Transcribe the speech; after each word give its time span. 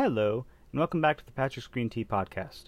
Hello, 0.00 0.46
and 0.70 0.78
welcome 0.78 1.00
back 1.00 1.18
to 1.18 1.26
the 1.26 1.32
Patrick's 1.32 1.66
Green 1.66 1.90
Tea 1.90 2.04
Podcast. 2.04 2.66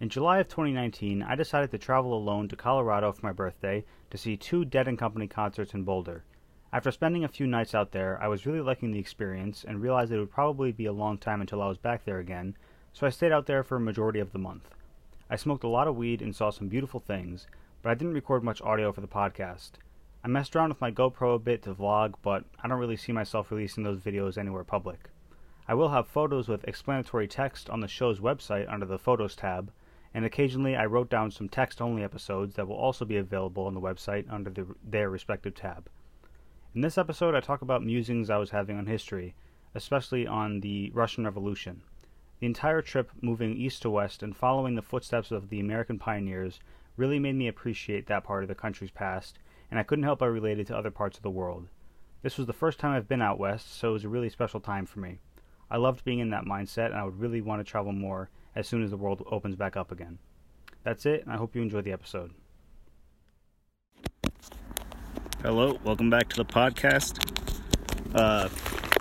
In 0.00 0.08
July 0.08 0.38
of 0.38 0.48
2019, 0.48 1.22
I 1.22 1.34
decided 1.34 1.70
to 1.72 1.76
travel 1.76 2.14
alone 2.14 2.48
to 2.48 2.56
Colorado 2.56 3.12
for 3.12 3.26
my 3.26 3.32
birthday 3.32 3.84
to 4.08 4.16
see 4.16 4.38
two 4.38 4.64
Dead 4.64 4.88
and 4.88 4.98
Company 4.98 5.26
concerts 5.26 5.74
in 5.74 5.84
Boulder. 5.84 6.24
After 6.72 6.90
spending 6.90 7.22
a 7.22 7.28
few 7.28 7.46
nights 7.46 7.74
out 7.74 7.92
there, 7.92 8.18
I 8.22 8.28
was 8.28 8.46
really 8.46 8.62
liking 8.62 8.92
the 8.92 8.98
experience 8.98 9.62
and 9.62 9.82
realized 9.82 10.10
it 10.10 10.18
would 10.18 10.30
probably 10.30 10.72
be 10.72 10.86
a 10.86 10.92
long 10.94 11.18
time 11.18 11.42
until 11.42 11.60
I 11.60 11.68
was 11.68 11.76
back 11.76 12.06
there 12.06 12.18
again, 12.18 12.56
so 12.94 13.06
I 13.06 13.10
stayed 13.10 13.30
out 13.30 13.44
there 13.44 13.62
for 13.62 13.76
a 13.76 13.80
majority 13.80 14.18
of 14.18 14.32
the 14.32 14.38
month. 14.38 14.70
I 15.28 15.36
smoked 15.36 15.64
a 15.64 15.68
lot 15.68 15.86
of 15.86 15.96
weed 15.96 16.22
and 16.22 16.34
saw 16.34 16.48
some 16.48 16.68
beautiful 16.68 16.98
things, 16.98 17.46
but 17.82 17.90
I 17.90 17.94
didn't 17.94 18.14
record 18.14 18.42
much 18.42 18.62
audio 18.62 18.90
for 18.90 19.02
the 19.02 19.06
podcast. 19.06 19.72
I 20.24 20.28
messed 20.28 20.56
around 20.56 20.70
with 20.70 20.80
my 20.80 20.90
GoPro 20.90 21.34
a 21.34 21.38
bit 21.38 21.60
to 21.64 21.74
vlog, 21.74 22.14
but 22.22 22.46
I 22.62 22.68
don't 22.68 22.80
really 22.80 22.96
see 22.96 23.12
myself 23.12 23.50
releasing 23.50 23.84
those 23.84 24.00
videos 24.00 24.38
anywhere 24.38 24.64
public. 24.64 25.10
I 25.70 25.74
will 25.74 25.90
have 25.90 26.08
photos 26.08 26.48
with 26.48 26.66
explanatory 26.66 27.28
text 27.28 27.70
on 27.70 27.78
the 27.78 27.86
show's 27.86 28.18
website 28.18 28.68
under 28.68 28.84
the 28.84 28.98
Photos 28.98 29.36
tab, 29.36 29.70
and 30.12 30.24
occasionally 30.24 30.74
I 30.74 30.84
wrote 30.86 31.08
down 31.08 31.30
some 31.30 31.48
text 31.48 31.80
only 31.80 32.02
episodes 32.02 32.56
that 32.56 32.66
will 32.66 32.74
also 32.74 33.04
be 33.04 33.16
available 33.16 33.66
on 33.66 33.74
the 33.74 33.80
website 33.80 34.28
under 34.28 34.50
the, 34.50 34.66
their 34.82 35.08
respective 35.08 35.54
tab. 35.54 35.88
In 36.74 36.80
this 36.80 36.98
episode, 36.98 37.36
I 37.36 37.40
talk 37.40 37.62
about 37.62 37.84
musings 37.84 38.30
I 38.30 38.38
was 38.38 38.50
having 38.50 38.78
on 38.78 38.86
history, 38.86 39.36
especially 39.72 40.26
on 40.26 40.58
the 40.58 40.90
Russian 40.92 41.22
Revolution. 41.22 41.82
The 42.40 42.46
entire 42.46 42.82
trip 42.82 43.12
moving 43.20 43.56
east 43.56 43.82
to 43.82 43.90
west 43.90 44.24
and 44.24 44.36
following 44.36 44.74
the 44.74 44.82
footsteps 44.82 45.30
of 45.30 45.50
the 45.50 45.60
American 45.60 46.00
pioneers 46.00 46.58
really 46.96 47.20
made 47.20 47.36
me 47.36 47.46
appreciate 47.46 48.08
that 48.08 48.24
part 48.24 48.42
of 48.42 48.48
the 48.48 48.56
country's 48.56 48.90
past, 48.90 49.38
and 49.70 49.78
I 49.78 49.84
couldn't 49.84 50.02
help 50.02 50.18
but 50.18 50.30
relate 50.30 50.58
it 50.58 50.66
to 50.66 50.76
other 50.76 50.90
parts 50.90 51.16
of 51.16 51.22
the 51.22 51.30
world. 51.30 51.68
This 52.22 52.38
was 52.38 52.48
the 52.48 52.52
first 52.52 52.80
time 52.80 52.92
I've 52.92 53.06
been 53.06 53.22
out 53.22 53.38
west, 53.38 53.72
so 53.72 53.90
it 53.90 53.92
was 53.92 54.04
a 54.04 54.08
really 54.08 54.30
special 54.30 54.58
time 54.58 54.84
for 54.84 54.98
me. 54.98 55.20
I 55.72 55.76
loved 55.76 56.04
being 56.04 56.18
in 56.18 56.30
that 56.30 56.44
mindset, 56.44 56.86
and 56.86 56.96
I 56.96 57.04
would 57.04 57.20
really 57.20 57.40
want 57.40 57.64
to 57.64 57.70
travel 57.70 57.92
more 57.92 58.28
as 58.56 58.66
soon 58.66 58.82
as 58.82 58.90
the 58.90 58.96
world 58.96 59.24
opens 59.30 59.54
back 59.54 59.76
up 59.76 59.92
again. 59.92 60.18
That's 60.82 61.06
it, 61.06 61.22
and 61.22 61.32
I 61.32 61.36
hope 61.36 61.54
you 61.54 61.62
enjoy 61.62 61.82
the 61.82 61.92
episode. 61.92 62.32
Hello, 65.42 65.78
welcome 65.84 66.10
back 66.10 66.28
to 66.30 66.36
the 66.36 66.44
podcast. 66.44 67.20
Uh, 68.16 68.48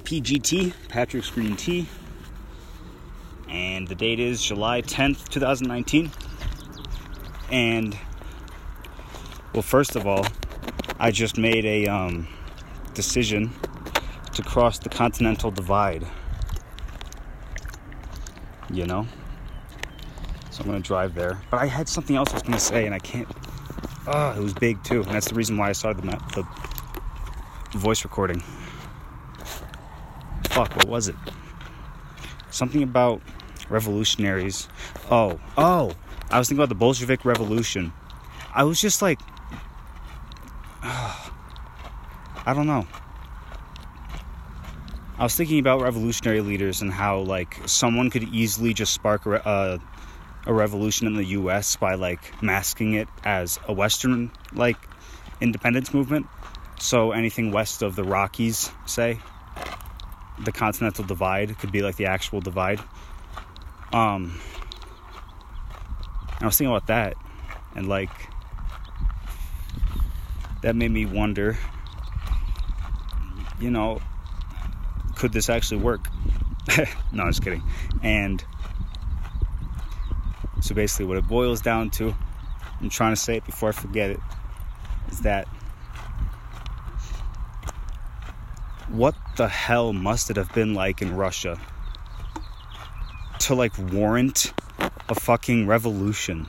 PGT, 0.03 0.73
Patrick's 0.89 1.31
Green 1.31 1.55
Tea, 1.55 1.87
and 3.49 3.87
the 3.87 3.95
date 3.95 4.19
is 4.19 4.39
July 4.43 4.83
10th, 4.83 5.27
2019. 5.29 6.11
And, 7.51 7.97
well, 9.53 9.63
first 9.63 9.95
of 9.95 10.05
all, 10.05 10.23
I 10.99 11.09
just 11.09 11.39
made 11.39 11.65
a 11.65 11.87
um, 11.87 12.27
decision 12.93 13.51
to 14.33 14.43
cross 14.43 14.77
the 14.77 14.89
Continental 14.89 15.49
Divide 15.49 16.05
you 18.71 18.85
know? 18.85 19.07
So 20.51 20.63
I'm 20.63 20.67
gonna 20.67 20.79
drive 20.79 21.15
there. 21.15 21.39
But 21.49 21.57
I 21.57 21.65
had 21.65 21.87
something 21.87 22.15
else 22.15 22.31
I 22.31 22.33
was 22.35 22.43
gonna 22.43 22.59
say 22.59 22.85
and 22.85 22.93
I 22.93 22.99
can't. 22.99 23.27
Oh, 24.07 24.31
it 24.31 24.41
was 24.41 24.53
big 24.53 24.83
too. 24.83 25.03
And 25.03 25.11
that's 25.11 25.29
the 25.29 25.35
reason 25.35 25.57
why 25.57 25.69
I 25.69 25.71
started 25.73 26.01
the, 26.01 26.07
map, 26.07 26.31
the 26.33 26.43
voice 27.77 28.03
recording. 28.03 28.41
Fuck, 30.49 30.75
what 30.75 30.87
was 30.87 31.07
it? 31.07 31.15
Something 32.49 32.83
about 32.83 33.21
revolutionaries. 33.69 34.67
Oh, 35.11 35.39
oh, 35.57 35.91
I 36.31 36.37
was 36.37 36.47
thinking 36.47 36.59
about 36.59 36.69
the 36.69 36.75
Bolshevik 36.75 37.25
Revolution. 37.25 37.93
I 38.53 38.63
was 38.63 38.81
just 38.81 39.01
like, 39.01 39.19
I 40.83 41.31
don't 42.47 42.67
know. 42.67 42.87
I 45.19 45.23
was 45.23 45.35
thinking 45.35 45.59
about 45.59 45.81
revolutionary 45.81 46.39
leaders 46.39 46.81
and 46.81 46.93
how 46.93 47.19
like 47.19 47.59
someone 47.65 48.09
could 48.09 48.23
easily 48.23 48.73
just 48.73 48.93
spark 48.93 49.25
a, 49.25 49.45
uh, 49.45 49.77
a 50.45 50.53
revolution 50.53 51.07
in 51.07 51.15
the 51.15 51.25
U.S. 51.25 51.75
by 51.75 51.95
like 51.95 52.41
masking 52.41 52.93
it 52.93 53.09
as 53.25 53.59
a 53.67 53.73
Western 53.73 54.31
like 54.53 54.77
independence 55.41 55.93
movement. 55.93 56.27
So 56.79 57.11
anything 57.11 57.51
west 57.51 57.81
of 57.81 57.97
the 57.97 58.03
Rockies, 58.05 58.71
say, 58.85 59.19
the 60.39 60.53
Continental 60.53 61.03
Divide 61.03 61.59
could 61.59 61.73
be 61.73 61.81
like 61.81 61.97
the 61.97 62.05
actual 62.05 62.39
divide. 62.39 62.79
Um, 63.91 64.39
I 66.39 66.45
was 66.45 66.57
thinking 66.57 66.73
about 66.73 66.87
that, 66.87 67.15
and 67.75 67.89
like 67.89 68.09
that 70.61 70.77
made 70.77 70.91
me 70.91 71.05
wonder. 71.05 71.57
You 73.59 73.71
know, 73.71 73.99
could 75.19 75.33
this 75.33 75.49
actually 75.49 75.81
work? 75.81 76.07
no, 77.11 77.23
I'm 77.23 77.29
just 77.29 77.43
kidding. 77.43 77.61
And 78.01 78.43
so 80.61 80.73
basically, 80.73 81.05
what 81.05 81.17
it 81.17 81.27
boils 81.27 81.59
down 81.59 81.89
to, 81.91 82.15
I'm 82.79 82.89
trying 82.89 83.11
to 83.11 83.19
say 83.19 83.35
it 83.35 83.45
before 83.45 83.69
I 83.69 83.71
forget 83.73 84.09
it, 84.11 84.19
is 85.11 85.19
that 85.21 85.45
what 88.87 89.13
the 89.35 89.49
hell 89.49 89.91
must 89.91 90.29
it 90.29 90.37
have 90.37 90.51
been 90.53 90.73
like 90.73 91.01
in 91.01 91.15
Russia 91.15 91.59
to 93.39 93.55
like 93.55 93.73
warrant 93.91 94.53
a 95.09 95.15
fucking 95.15 95.67
revolution? 95.67 96.47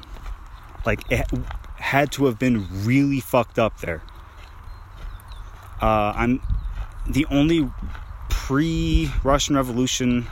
Like, 0.86 1.10
it 1.10 1.26
had 1.74 2.12
to 2.12 2.26
have 2.26 2.38
been 2.38 2.68
really 2.84 3.18
fucked 3.18 3.58
up 3.58 3.80
there. 3.80 4.02
Uh, 5.82 6.12
I'm 6.14 6.40
the 7.08 7.26
only 7.30 7.68
pre-Russian 8.50 9.54
Revolution 9.54 10.26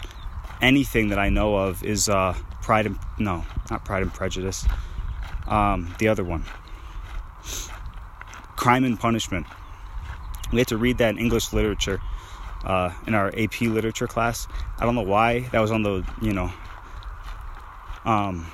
anything 0.61 1.11
that 1.11 1.21
I 1.21 1.29
know 1.29 1.55
of 1.55 1.85
is 1.85 2.09
uh, 2.09 2.35
Pride 2.63 2.87
and 2.87 2.99
no, 3.17 3.45
not 3.71 3.85
Pride 3.85 4.03
and 4.03 4.13
Prejudice. 4.13 4.67
Um, 5.47 5.95
the 6.01 6.09
other 6.09 6.25
one, 6.25 6.43
Crime 8.57 8.83
and 8.83 8.99
Punishment. 8.99 9.47
We 10.53 10.59
had 10.59 10.67
to 10.67 10.77
read 10.77 10.99
that 10.99 11.11
in 11.11 11.19
English 11.19 11.53
literature 11.53 12.01
uh, 12.65 12.91
in 13.07 13.15
our 13.15 13.29
AP 13.39 13.61
literature 13.61 14.09
class. 14.09 14.49
I 14.81 14.85
don't 14.85 14.97
know 14.97 15.03
why 15.03 15.43
that 15.53 15.61
was 15.61 15.71
on 15.71 15.85
the 15.85 16.05
you 16.21 16.33
know 16.33 16.51
um, 18.05 18.51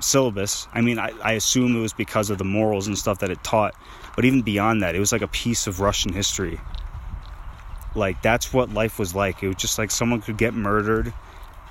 syllabus. 0.00 0.68
I 0.74 0.82
mean, 0.82 0.98
I, 0.98 1.12
I 1.22 1.32
assume 1.32 1.74
it 1.74 1.80
was 1.80 1.94
because 1.94 2.28
of 2.28 2.36
the 2.36 2.44
morals 2.44 2.86
and 2.86 2.98
stuff 2.98 3.20
that 3.20 3.30
it 3.30 3.42
taught, 3.42 3.74
but 4.14 4.26
even 4.26 4.42
beyond 4.42 4.82
that, 4.82 4.94
it 4.94 4.98
was 4.98 5.10
like 5.10 5.22
a 5.22 5.28
piece 5.28 5.66
of 5.66 5.80
Russian 5.80 6.12
history 6.12 6.60
like 7.94 8.22
that's 8.22 8.52
what 8.52 8.70
life 8.70 8.98
was 8.98 9.14
like. 9.14 9.42
It 9.42 9.48
was 9.48 9.56
just 9.56 9.78
like 9.78 9.90
someone 9.90 10.20
could 10.20 10.36
get 10.36 10.54
murdered 10.54 11.12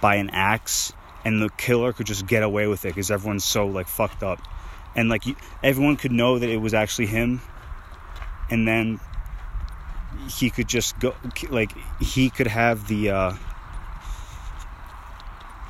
by 0.02 0.16
an 0.16 0.30
axe 0.32 0.94
and 1.26 1.42
the 1.42 1.50
killer 1.50 1.94
could 1.94 2.08
just 2.08 2.28
get 2.28 2.44
away 2.44 2.68
with 2.68 2.86
it 2.86 2.90
because 2.90 3.12
everyone's 3.12 3.46
so 3.46 3.68
like 3.68 3.88
fucked 3.88 4.24
up. 4.24 4.42
And 4.96 5.10
like 5.10 5.24
everyone 5.64 5.98
could 5.98 6.12
know 6.12 6.40
that 6.40 6.50
it 6.50 6.58
was 6.58 6.74
actually 6.74 7.08
him 7.08 7.42
and 8.50 8.68
then 8.68 9.00
he 10.30 10.50
could 10.50 10.68
just 10.68 11.00
go 11.00 11.16
like 11.50 11.72
he 12.00 12.30
could 12.30 12.48
have 12.48 12.88
the 12.88 13.12
uh 13.12 13.34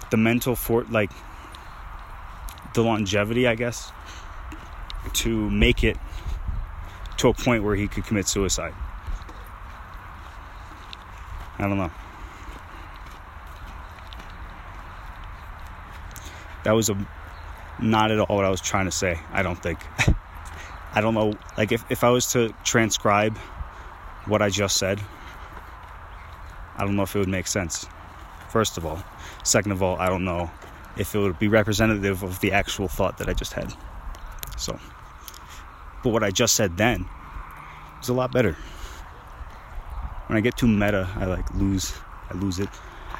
the 0.10 0.18
mental 0.18 0.56
for 0.56 0.84
like 0.86 1.12
the 2.74 2.84
longevity, 2.84 3.48
I 3.48 3.56
guess, 3.56 3.92
to 5.14 5.50
make 5.50 5.84
it 5.84 5.98
to 7.18 7.28
a 7.28 7.34
point 7.34 7.64
where 7.64 7.76
he 7.76 7.88
could 7.88 8.06
commit 8.06 8.28
suicide. 8.28 8.74
I 11.60 11.68
don't 11.68 11.78
know. 11.78 11.92
That 16.64 16.72
was 16.72 16.90
a 16.90 17.08
not 17.82 18.12
at 18.12 18.20
all 18.20 18.38
what 18.38 18.46
I 18.46 18.50
was 18.50 18.62
trying 18.62 18.86
to 18.86 18.92
say. 18.92 19.20
I 19.32 19.44
don't 19.44 19.62
think. 19.62 19.80
I 20.94 21.02
don't 21.02 21.14
know. 21.14 21.34
Like 21.58 21.72
if, 21.72 21.84
if 21.90 22.04
I 22.04 22.10
was 22.10 22.32
to 22.34 22.54
transcribe 22.64 23.38
what 24.26 24.42
I 24.42 24.50
just 24.50 24.78
said, 24.78 25.02
I 26.78 26.86
don't 26.86 26.96
know 26.96 27.04
if 27.04 27.16
it 27.16 27.20
would 27.20 27.30
make 27.30 27.48
sense. 27.48 27.86
First 28.50 28.78
of 28.78 28.86
all, 28.86 29.04
second 29.44 29.74
of 29.74 29.84
all, 29.84 29.98
I 29.98 30.08
don't 30.08 30.26
know 30.26 30.50
if 30.98 31.14
it 31.14 31.20
would 31.20 31.40
be 31.40 31.48
representative 31.48 32.24
of 32.24 32.40
the 32.40 32.54
actual 32.54 32.88
thought 32.88 33.18
that 33.20 33.30
I 33.30 33.34
just 33.34 33.54
had. 33.54 33.74
So, 34.58 34.80
but 36.04 36.10
what 36.10 36.24
I 36.24 36.32
just 36.32 36.56
said 36.56 36.78
then 36.78 37.06
was 38.00 38.10
a 38.10 38.14
lot 38.14 38.32
better 38.32 38.56
when 40.30 40.38
I 40.38 40.42
get 40.42 40.56
too 40.56 40.68
meta, 40.68 41.10
I 41.16 41.26
like 41.26 41.52
lose, 41.56 41.92
I 42.30 42.36
lose 42.36 42.60
it. 42.60 42.70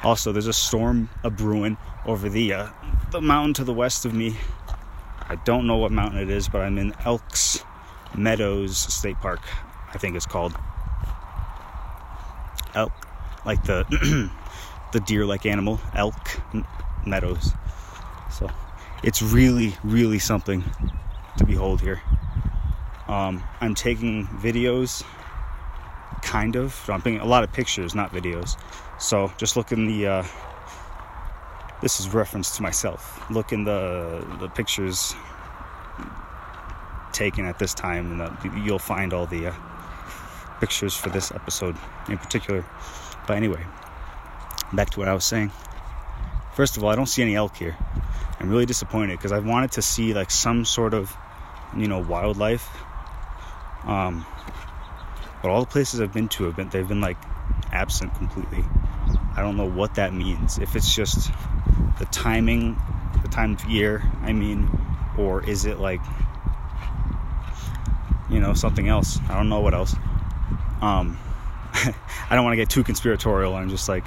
Also, 0.04 0.30
there's 0.30 0.46
a 0.46 0.52
storm 0.52 1.10
a 1.24 1.30
brewing 1.30 1.76
over 2.06 2.28
the 2.28 2.52
uh, 2.52 2.68
the 3.10 3.20
mountain 3.20 3.52
to 3.54 3.64
the 3.64 3.74
west 3.74 4.04
of 4.04 4.14
me. 4.14 4.36
I 5.28 5.34
don't 5.44 5.66
know 5.66 5.76
what 5.76 5.90
mountain 5.90 6.20
it 6.20 6.30
is, 6.30 6.48
but 6.48 6.60
I'm 6.60 6.78
in 6.78 6.94
Elks 7.04 7.64
Meadows 8.16 8.76
State 8.76 9.16
Park. 9.16 9.40
I 9.92 9.98
think 9.98 10.14
it's 10.14 10.24
called 10.24 10.56
elk, 12.76 12.92
like 13.44 13.64
the 13.64 13.84
the 14.92 15.00
deer-like 15.00 15.46
animal, 15.46 15.80
elk 15.94 16.40
meadows. 17.04 17.50
So 18.30 18.48
it's 19.02 19.20
really, 19.20 19.74
really 19.82 20.20
something 20.20 20.62
to 21.38 21.44
behold 21.44 21.80
here. 21.80 22.00
Um, 23.08 23.42
I'm 23.60 23.74
taking 23.74 24.28
videos 24.28 25.02
kind 26.22 26.56
of. 26.56 26.88
I'm 26.88 27.02
a 27.20 27.24
lot 27.24 27.44
of 27.44 27.52
pictures, 27.52 27.94
not 27.94 28.12
videos. 28.12 28.56
So 28.98 29.32
just 29.38 29.56
look 29.56 29.72
in 29.72 29.86
the 29.86 30.06
uh, 30.06 30.24
this 31.82 32.00
is 32.00 32.12
reference 32.12 32.56
to 32.56 32.62
myself. 32.62 33.30
Look 33.30 33.52
in 33.52 33.64
the 33.64 34.24
the 34.40 34.48
pictures 34.48 35.14
taken 37.12 37.46
at 37.46 37.58
this 37.58 37.74
time, 37.74 38.12
and 38.12 38.20
the, 38.20 38.60
you'll 38.64 38.78
find 38.78 39.12
all 39.12 39.26
the 39.26 39.48
uh, 39.48 39.54
pictures 40.60 40.94
for 40.94 41.08
this 41.08 41.32
episode 41.32 41.76
in 42.08 42.18
particular. 42.18 42.64
But 43.26 43.36
anyway, 43.36 43.64
back 44.72 44.90
to 44.90 44.98
what 44.98 45.08
I 45.08 45.14
was 45.14 45.24
saying. 45.24 45.50
First 46.54 46.76
of 46.76 46.84
all, 46.84 46.90
I 46.90 46.96
don't 46.96 47.06
see 47.06 47.22
any 47.22 47.34
elk 47.34 47.56
here. 47.56 47.76
I'm 48.38 48.50
really 48.50 48.66
disappointed 48.66 49.18
because 49.18 49.32
I 49.32 49.38
wanted 49.38 49.72
to 49.72 49.82
see 49.82 50.14
like 50.14 50.30
some 50.30 50.64
sort 50.64 50.94
of, 50.94 51.14
you 51.76 51.88
know, 51.88 51.98
wildlife. 51.98 52.68
Um, 53.84 54.26
but 55.42 55.50
all 55.50 55.60
the 55.60 55.66
places 55.66 56.00
I've 56.00 56.12
been 56.12 56.28
to 56.28 56.44
have 56.44 56.56
been 56.56 56.68
they've 56.68 56.86
been 56.86 57.00
like 57.00 57.18
absent 57.72 58.14
completely. 58.14 58.64
I 59.36 59.42
don't 59.42 59.56
know 59.56 59.68
what 59.68 59.94
that 59.94 60.12
means. 60.12 60.58
If 60.58 60.76
it's 60.76 60.94
just 60.94 61.30
the 61.98 62.04
timing, 62.06 62.80
the 63.22 63.28
time 63.28 63.54
of 63.54 63.64
year, 63.64 64.02
I 64.22 64.32
mean, 64.32 64.68
or 65.18 65.44
is 65.44 65.64
it 65.64 65.78
like 65.78 66.00
you 68.28 68.40
know 68.40 68.54
something 68.54 68.88
else? 68.88 69.18
I 69.28 69.34
don't 69.34 69.48
know 69.48 69.60
what 69.60 69.74
else. 69.74 69.94
Um, 70.80 71.18
I 71.72 71.94
don't 72.30 72.44
want 72.44 72.52
to 72.52 72.56
get 72.56 72.70
too 72.70 72.84
conspiratorial. 72.84 73.54
I'm 73.54 73.68
just 73.68 73.88
like 73.88 74.04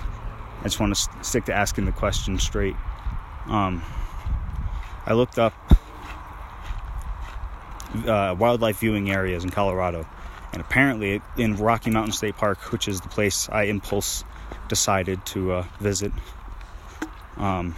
I 0.59 0.63
just 0.63 0.79
want 0.79 0.95
to 0.95 1.01
st- 1.01 1.25
stick 1.25 1.45
to 1.45 1.53
asking 1.53 1.85
the 1.85 1.91
question 1.91 2.39
straight. 2.39 2.75
Um, 3.47 3.83
I 5.05 5.13
looked 5.13 5.37
up 5.37 5.53
uh, 8.07 8.35
wildlife 8.37 8.79
viewing 8.79 9.11
areas 9.11 9.43
in 9.43 9.49
Colorado, 9.49 10.07
and 10.53 10.61
apparently 10.61 11.21
in 11.37 11.55
Rocky 11.57 11.89
Mountain 11.89 12.13
State 12.13 12.37
Park, 12.37 12.71
which 12.71 12.87
is 12.87 13.01
the 13.01 13.09
place 13.09 13.49
I 13.49 13.63
impulse 13.63 14.23
decided 14.69 15.25
to 15.27 15.51
uh, 15.51 15.65
visit, 15.79 16.11
um, 17.37 17.75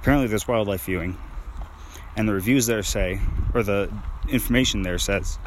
apparently 0.00 0.26
there's 0.26 0.46
wildlife 0.46 0.84
viewing, 0.84 1.16
and 2.16 2.28
the 2.28 2.34
reviews 2.34 2.66
there 2.66 2.82
say, 2.82 3.20
or 3.54 3.62
the 3.62 3.90
information 4.28 4.82
there 4.82 4.98
says, 4.98 5.38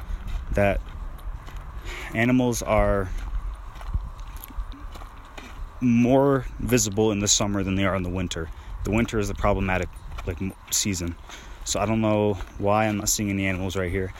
that 0.53 0.81
animals 2.13 2.61
are 2.61 3.09
more 5.81 6.45
visible 6.59 7.11
in 7.11 7.19
the 7.19 7.27
summer 7.27 7.63
than 7.63 7.75
they 7.75 7.83
are 7.83 7.95
in 7.95 8.03
the 8.03 8.09
winter. 8.09 8.49
The 8.85 8.91
winter 8.91 9.19
is 9.19 9.27
the 9.27 9.35
problematic 9.35 9.89
like 10.25 10.37
season. 10.71 11.15
So 11.65 11.79
I 11.79 11.85
don't 11.85 12.01
know 12.01 12.35
why 12.57 12.87
I'm 12.87 12.97
not 12.97 13.09
seeing 13.09 13.29
any 13.29 13.45
animals 13.45 13.75
right 13.75 13.91
here. 13.91 14.13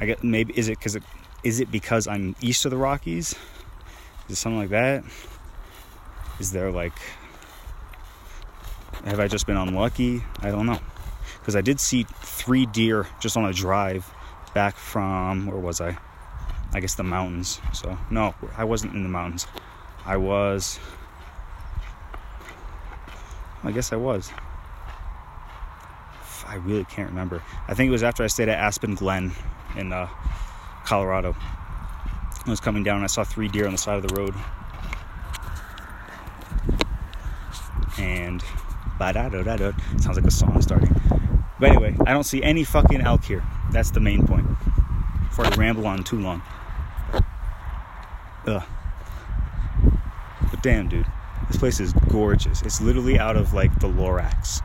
I 0.00 0.06
get 0.06 0.22
maybe 0.22 0.56
is 0.56 0.68
it 0.68 0.78
because 0.78 0.96
it 0.96 1.02
is 1.42 1.60
it 1.60 1.70
because 1.70 2.06
I'm 2.06 2.36
east 2.40 2.64
of 2.64 2.70
the 2.70 2.76
Rockies? 2.76 3.34
Is 4.26 4.30
it 4.30 4.36
something 4.36 4.58
like 4.58 4.70
that? 4.70 5.04
Is 6.38 6.52
there 6.52 6.70
like 6.70 6.98
have 9.04 9.20
I 9.20 9.28
just 9.28 9.46
been 9.46 9.56
unlucky? 9.56 10.22
I 10.40 10.50
don't 10.50 10.66
know. 10.66 10.80
Because 11.40 11.56
I 11.56 11.60
did 11.60 11.80
see 11.80 12.04
three 12.20 12.66
deer 12.66 13.06
just 13.20 13.36
on 13.36 13.44
a 13.44 13.52
drive 13.52 14.08
back 14.54 14.76
from 14.76 15.46
where 15.46 15.58
was 15.58 15.80
I? 15.80 15.96
I 16.72 16.80
guess 16.80 16.94
the 16.94 17.04
mountains. 17.04 17.60
So 17.72 17.96
no, 18.10 18.34
I 18.56 18.64
wasn't 18.64 18.94
in 18.94 19.02
the 19.02 19.08
mountains. 19.08 19.46
I 20.04 20.16
was. 20.16 20.78
I 23.64 23.72
guess 23.72 23.92
I 23.92 23.96
was. 23.96 24.30
I 26.46 26.56
really 26.56 26.84
can't 26.84 27.10
remember. 27.10 27.42
I 27.66 27.74
think 27.74 27.88
it 27.88 27.92
was 27.92 28.02
after 28.02 28.24
I 28.24 28.26
stayed 28.28 28.48
at 28.48 28.58
Aspen 28.58 28.94
Glen 28.94 29.32
in 29.76 29.92
uh, 29.92 30.08
Colorado. 30.84 31.36
I 32.46 32.50
was 32.50 32.60
coming 32.60 32.82
down 32.82 32.96
and 32.96 33.04
I 33.04 33.08
saw 33.08 33.24
three 33.24 33.48
deer 33.48 33.66
on 33.66 33.72
the 33.72 33.78
side 33.78 34.02
of 34.02 34.08
the 34.08 34.14
road. 34.14 34.34
And 37.98 38.42
sounds 40.00 40.16
like 40.16 40.24
a 40.24 40.30
song 40.30 40.60
starting. 40.62 40.94
But 41.60 41.70
anyway, 41.70 41.96
I 42.06 42.12
don't 42.12 42.24
see 42.24 42.42
any 42.42 42.64
fucking 42.64 43.00
elk 43.00 43.24
here. 43.24 43.44
That's 43.70 43.90
the 43.90 44.00
main 44.00 44.26
point. 44.26 44.46
Before 45.28 45.46
I 45.46 45.50
ramble 45.56 45.86
on 45.86 46.04
too 46.04 46.20
long. 46.20 46.42
Ugh. 48.46 48.62
But 50.50 50.62
damn, 50.62 50.88
dude, 50.88 51.06
this 51.48 51.56
place 51.56 51.80
is 51.80 51.92
gorgeous. 51.92 52.62
It's 52.62 52.80
literally 52.80 53.18
out 53.18 53.36
of 53.36 53.52
like 53.52 53.78
the 53.80 53.88
Lorax. 53.88 54.62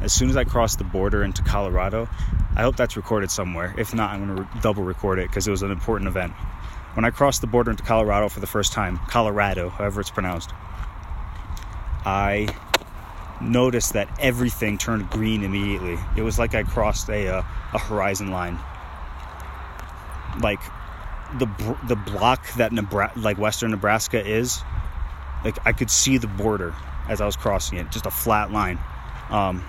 As 0.00 0.12
soon 0.12 0.28
as 0.28 0.36
I 0.36 0.44
crossed 0.44 0.78
the 0.78 0.84
border 0.84 1.22
into 1.22 1.42
Colorado, 1.42 2.08
I 2.54 2.62
hope 2.62 2.76
that's 2.76 2.96
recorded 2.96 3.30
somewhere. 3.30 3.74
If 3.78 3.94
not, 3.94 4.10
I'm 4.10 4.26
going 4.26 4.36
to 4.36 4.42
re- 4.42 4.60
double 4.60 4.82
record 4.82 5.18
it 5.18 5.28
because 5.28 5.48
it 5.48 5.50
was 5.50 5.62
an 5.62 5.70
important 5.70 6.08
event. 6.08 6.32
When 6.94 7.04
I 7.04 7.10
crossed 7.10 7.40
the 7.40 7.46
border 7.46 7.70
into 7.70 7.82
Colorado 7.82 8.28
for 8.28 8.40
the 8.40 8.46
first 8.46 8.72
time, 8.72 8.98
Colorado, 9.08 9.70
however 9.70 10.02
it's 10.02 10.10
pronounced, 10.10 10.50
I 12.04 12.54
noticed 13.40 13.94
that 13.94 14.08
everything 14.20 14.76
turned 14.76 15.08
green 15.08 15.42
immediately. 15.42 15.98
It 16.16 16.22
was 16.22 16.38
like 16.38 16.54
I 16.54 16.62
crossed 16.64 17.08
a, 17.08 17.28
uh, 17.28 17.42
a 17.72 17.78
horizon 17.78 18.30
line. 18.30 18.58
Like 20.40 20.60
the 21.38 21.46
the 21.88 21.96
block 21.96 22.46
that 22.54 22.72
Nebraska, 22.72 23.18
like 23.18 23.38
Western 23.38 23.70
Nebraska 23.70 24.24
is, 24.24 24.62
like 25.44 25.56
I 25.66 25.72
could 25.72 25.90
see 25.90 26.18
the 26.18 26.26
border 26.26 26.74
as 27.08 27.20
I 27.20 27.26
was 27.26 27.36
crossing 27.36 27.78
it, 27.78 27.90
just 27.90 28.06
a 28.06 28.10
flat 28.10 28.50
line, 28.50 28.78
um, 29.30 29.64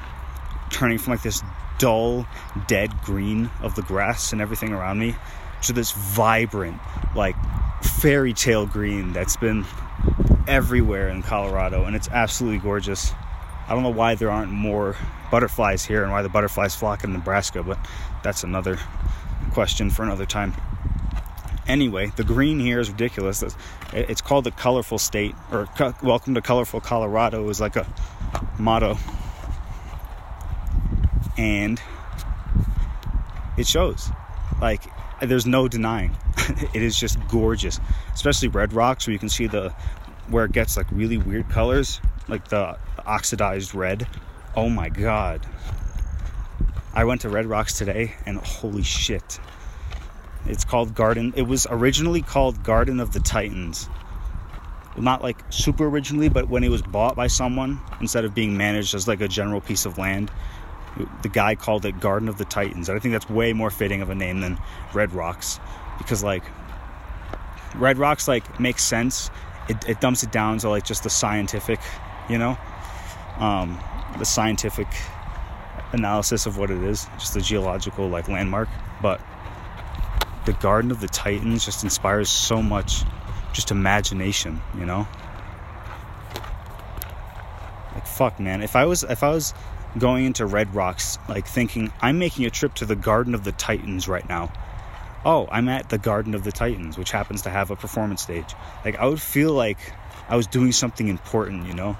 turning 0.69 0.97
from 0.97 1.11
like 1.11 1.21
this 1.21 1.41
dull, 1.79 2.25
dead 2.67 2.91
green 3.01 3.49
of 3.61 3.75
the 3.75 3.81
grass 3.81 4.31
and 4.31 4.41
everything 4.41 4.73
around 4.73 4.99
me 4.99 5.15
to 5.63 5.73
this 5.73 5.91
vibrant, 5.91 6.79
like 7.15 7.35
fairy 7.81 8.33
tale 8.33 8.65
green 8.65 9.13
that's 9.13 9.37
been 9.37 9.65
everywhere 10.47 11.09
in 11.09 11.21
Colorado, 11.23 11.85
and 11.85 11.95
it's 11.95 12.09
absolutely 12.09 12.59
gorgeous. 12.59 13.13
I 13.67 13.73
don't 13.73 13.83
know 13.83 13.89
why 13.89 14.15
there 14.15 14.29
aren't 14.29 14.51
more 14.51 14.95
butterflies 15.31 15.85
here 15.85 16.03
and 16.03 16.11
why 16.11 16.21
the 16.21 16.29
butterflies 16.29 16.75
flock 16.75 17.03
in 17.03 17.13
Nebraska, 17.13 17.63
but 17.63 17.79
that's 18.23 18.43
another 18.43 18.77
question 19.51 19.89
for 19.89 20.03
another 20.03 20.25
time. 20.25 20.53
Anyway, 21.65 22.11
the 22.17 22.25
green 22.25 22.59
here 22.59 22.81
is 22.81 22.89
ridiculous. 22.89 23.41
It's 23.93 24.21
called 24.21 24.43
the 24.43 24.51
colorful 24.51 24.97
state, 24.97 25.33
or 25.49 25.69
welcome 26.01 26.33
to 26.35 26.41
colorful 26.41 26.81
Colorado 26.81 27.47
is 27.47 27.61
like 27.61 27.77
a 27.77 27.87
motto. 28.59 28.97
And 31.37 31.81
it 33.57 33.67
shows. 33.67 34.09
Like, 34.61 34.83
there's 35.21 35.45
no 35.45 35.67
denying. 35.67 36.15
it 36.73 36.81
is 36.81 36.97
just 36.97 37.17
gorgeous. 37.27 37.79
Especially 38.13 38.47
red 38.47 38.73
rocks 38.73 39.07
where 39.07 39.13
you 39.13 39.19
can 39.19 39.29
see 39.29 39.47
the 39.47 39.73
where 40.29 40.45
it 40.45 40.53
gets 40.53 40.77
like 40.77 40.89
really 40.91 41.17
weird 41.17 41.49
colors, 41.49 41.99
like 42.29 42.47
the, 42.47 42.77
oxidized 43.05 43.75
red. 43.75 44.07
Oh 44.55 44.69
my 44.69 44.87
god. 44.89 45.45
I 46.93 47.03
went 47.03 47.21
to 47.21 47.29
Red 47.29 47.47
Rocks 47.47 47.77
today 47.77 48.13
and 48.25 48.37
holy 48.37 48.83
shit 48.83 49.39
it's 50.45 50.65
called 50.65 50.93
Garden. 50.93 51.33
It 51.35 51.43
was 51.43 51.67
originally 51.69 52.21
called 52.21 52.63
Garden 52.63 52.99
of 52.99 53.13
the 53.13 53.19
Titans. 53.19 53.89
Not 54.97 55.23
like 55.23 55.37
super 55.49 55.87
originally, 55.87 56.29
but 56.29 56.49
when 56.49 56.63
it 56.63 56.69
was 56.69 56.81
bought 56.81 57.15
by 57.15 57.27
someone, 57.27 57.79
instead 58.01 58.25
of 58.25 58.35
being 58.35 58.57
managed 58.57 58.93
as 58.93 59.07
like 59.07 59.21
a 59.21 59.27
general 59.27 59.61
piece 59.61 59.85
of 59.85 59.97
land, 59.97 60.31
the 61.21 61.29
guy 61.29 61.55
called 61.55 61.85
it 61.85 61.99
Garden 61.99 62.29
of 62.29 62.37
the 62.37 62.45
Titans. 62.45 62.89
And 62.89 62.97
I 62.97 62.99
think 62.99 63.13
that's 63.13 63.29
way 63.29 63.53
more 63.53 63.69
fitting 63.69 64.01
of 64.01 64.09
a 64.09 64.15
name 64.15 64.41
than 64.41 64.59
Red 64.93 65.13
Rocks. 65.13 65.59
Because 65.97 66.23
like 66.23 66.43
Red 67.75 67.97
Rocks 67.97 68.27
like 68.27 68.59
makes 68.59 68.83
sense. 68.83 69.29
It, 69.69 69.87
it 69.87 70.01
dumps 70.01 70.23
it 70.23 70.31
down 70.31 70.57
to 70.59 70.69
like 70.69 70.83
just 70.83 71.03
the 71.03 71.09
scientific, 71.09 71.79
you 72.29 72.37
know? 72.37 72.57
Um, 73.37 73.79
the 74.19 74.25
scientific 74.25 74.87
analysis 75.93 76.45
of 76.45 76.57
what 76.57 76.69
it 76.69 76.83
is, 76.83 77.07
just 77.17 77.33
the 77.33 77.41
geological 77.41 78.09
like 78.09 78.27
landmark. 78.27 78.69
But 79.01 79.21
the 80.45 80.53
Garden 80.53 80.91
of 80.91 80.99
the 80.99 81.07
Titans 81.07 81.65
just 81.65 81.83
inspires 81.83 82.29
so 82.29 82.61
much 82.61 83.03
just 83.53 83.71
imagination, 83.71 84.61
you 84.77 84.85
know? 84.85 85.07
Like 87.93 88.05
fuck 88.05 88.39
man, 88.39 88.61
if 88.61 88.75
I 88.75 88.85
was 88.85 89.03
if 89.03 89.23
I 89.23 89.29
was 89.29 89.53
going 89.97 90.25
into 90.25 90.45
Red 90.45 90.73
Rocks 90.73 91.19
like 91.29 91.47
thinking 91.47 91.91
I'm 92.01 92.19
making 92.19 92.45
a 92.45 92.49
trip 92.49 92.73
to 92.75 92.85
the 92.85 92.95
Garden 92.95 93.35
of 93.35 93.43
the 93.43 93.51
Titans 93.51 94.07
right 94.07 94.27
now. 94.27 94.51
Oh, 95.25 95.47
I'm 95.51 95.69
at 95.69 95.89
the 95.89 95.97
Garden 95.97 96.35
of 96.35 96.43
the 96.43 96.51
Titans, 96.51 96.97
which 96.97 97.11
happens 97.11 97.43
to 97.43 97.49
have 97.49 97.71
a 97.71 97.75
performance 97.75 98.21
stage. 98.21 98.53
Like 98.83 98.97
I 98.97 99.05
would 99.05 99.21
feel 99.21 99.53
like 99.53 99.77
I 100.27 100.35
was 100.35 100.47
doing 100.47 100.71
something 100.71 101.07
important, 101.07 101.67
you 101.67 101.73
know? 101.73 101.97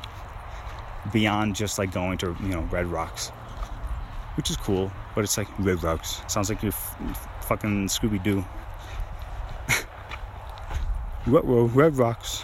Beyond 1.11 1.55
just 1.55 1.77
like 1.77 1.91
going 1.91 2.17
to, 2.19 2.35
you 2.41 2.49
know, 2.49 2.61
Red 2.71 2.87
Rocks. 2.87 3.29
Which 4.35 4.49
is 4.49 4.57
cool, 4.57 4.91
but 5.13 5.23
it's 5.23 5.37
like 5.37 5.47
Red 5.59 5.83
Rocks. 5.83 6.21
Sounds 6.27 6.49
like 6.49 6.63
you're 6.63 6.71
fucking 6.71 7.87
Scooby 7.87 8.21
Doo. 8.21 8.43
What 11.25 11.45
were 11.45 11.63
Red 11.65 11.97
rocks. 11.97 12.43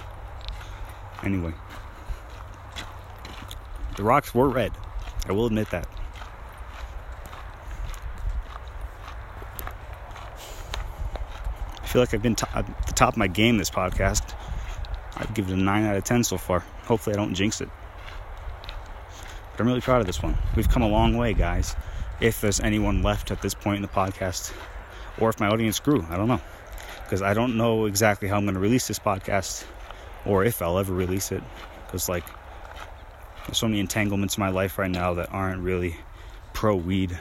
Anyway, 1.21 1.53
the 3.97 4.03
rocks 4.03 4.33
were 4.33 4.47
red. 4.47 4.71
I 5.29 5.31
will 5.31 5.45
admit 5.45 5.69
that. 5.69 5.87
I 11.81 11.85
feel 11.85 12.01
like 12.01 12.13
I've 12.13 12.21
been 12.23 12.35
at 12.53 12.65
the 12.87 12.93
top 12.93 13.13
of 13.13 13.17
my 13.17 13.27
game 13.27 13.57
this 13.57 13.69
podcast. 13.69 14.33
I'd 15.17 15.33
give 15.35 15.49
it 15.49 15.53
a 15.53 15.57
9 15.57 15.85
out 15.85 15.95
of 15.95 16.03
10 16.03 16.23
so 16.23 16.37
far. 16.37 16.61
Hopefully, 16.83 17.15
I 17.15 17.17
don't 17.17 17.35
jinx 17.35 17.61
it. 17.61 17.69
But 19.51 19.61
I'm 19.61 19.67
really 19.67 19.81
proud 19.81 20.01
of 20.01 20.07
this 20.07 20.23
one. 20.23 20.35
We've 20.55 20.69
come 20.69 20.81
a 20.81 20.87
long 20.87 21.15
way, 21.15 21.33
guys. 21.33 21.75
If 22.21 22.41
there's 22.41 22.59
anyone 22.59 23.03
left 23.03 23.29
at 23.29 23.41
this 23.41 23.53
point 23.53 23.77
in 23.77 23.81
the 23.83 23.87
podcast, 23.87 24.51
or 25.19 25.29
if 25.29 25.39
my 25.39 25.47
audience 25.47 25.79
grew, 25.79 26.05
I 26.09 26.17
don't 26.17 26.27
know. 26.27 26.41
Because 27.03 27.21
I 27.21 27.33
don't 27.33 27.55
know 27.55 27.85
exactly 27.85 28.27
how 28.27 28.37
I'm 28.37 28.45
going 28.45 28.55
to 28.55 28.59
release 28.59 28.87
this 28.87 28.99
podcast, 28.99 29.65
or 30.25 30.43
if 30.43 30.61
I'll 30.61 30.79
ever 30.79 30.93
release 30.93 31.31
it. 31.31 31.43
Because, 31.85 32.09
like, 32.09 32.25
so 33.55 33.67
many 33.67 33.79
entanglements 33.79 34.37
in 34.37 34.41
my 34.41 34.49
life 34.49 34.77
right 34.77 34.91
now 34.91 35.13
that 35.15 35.31
aren't 35.31 35.61
really 35.61 35.95
pro 36.53 36.75
weed. 36.75 37.17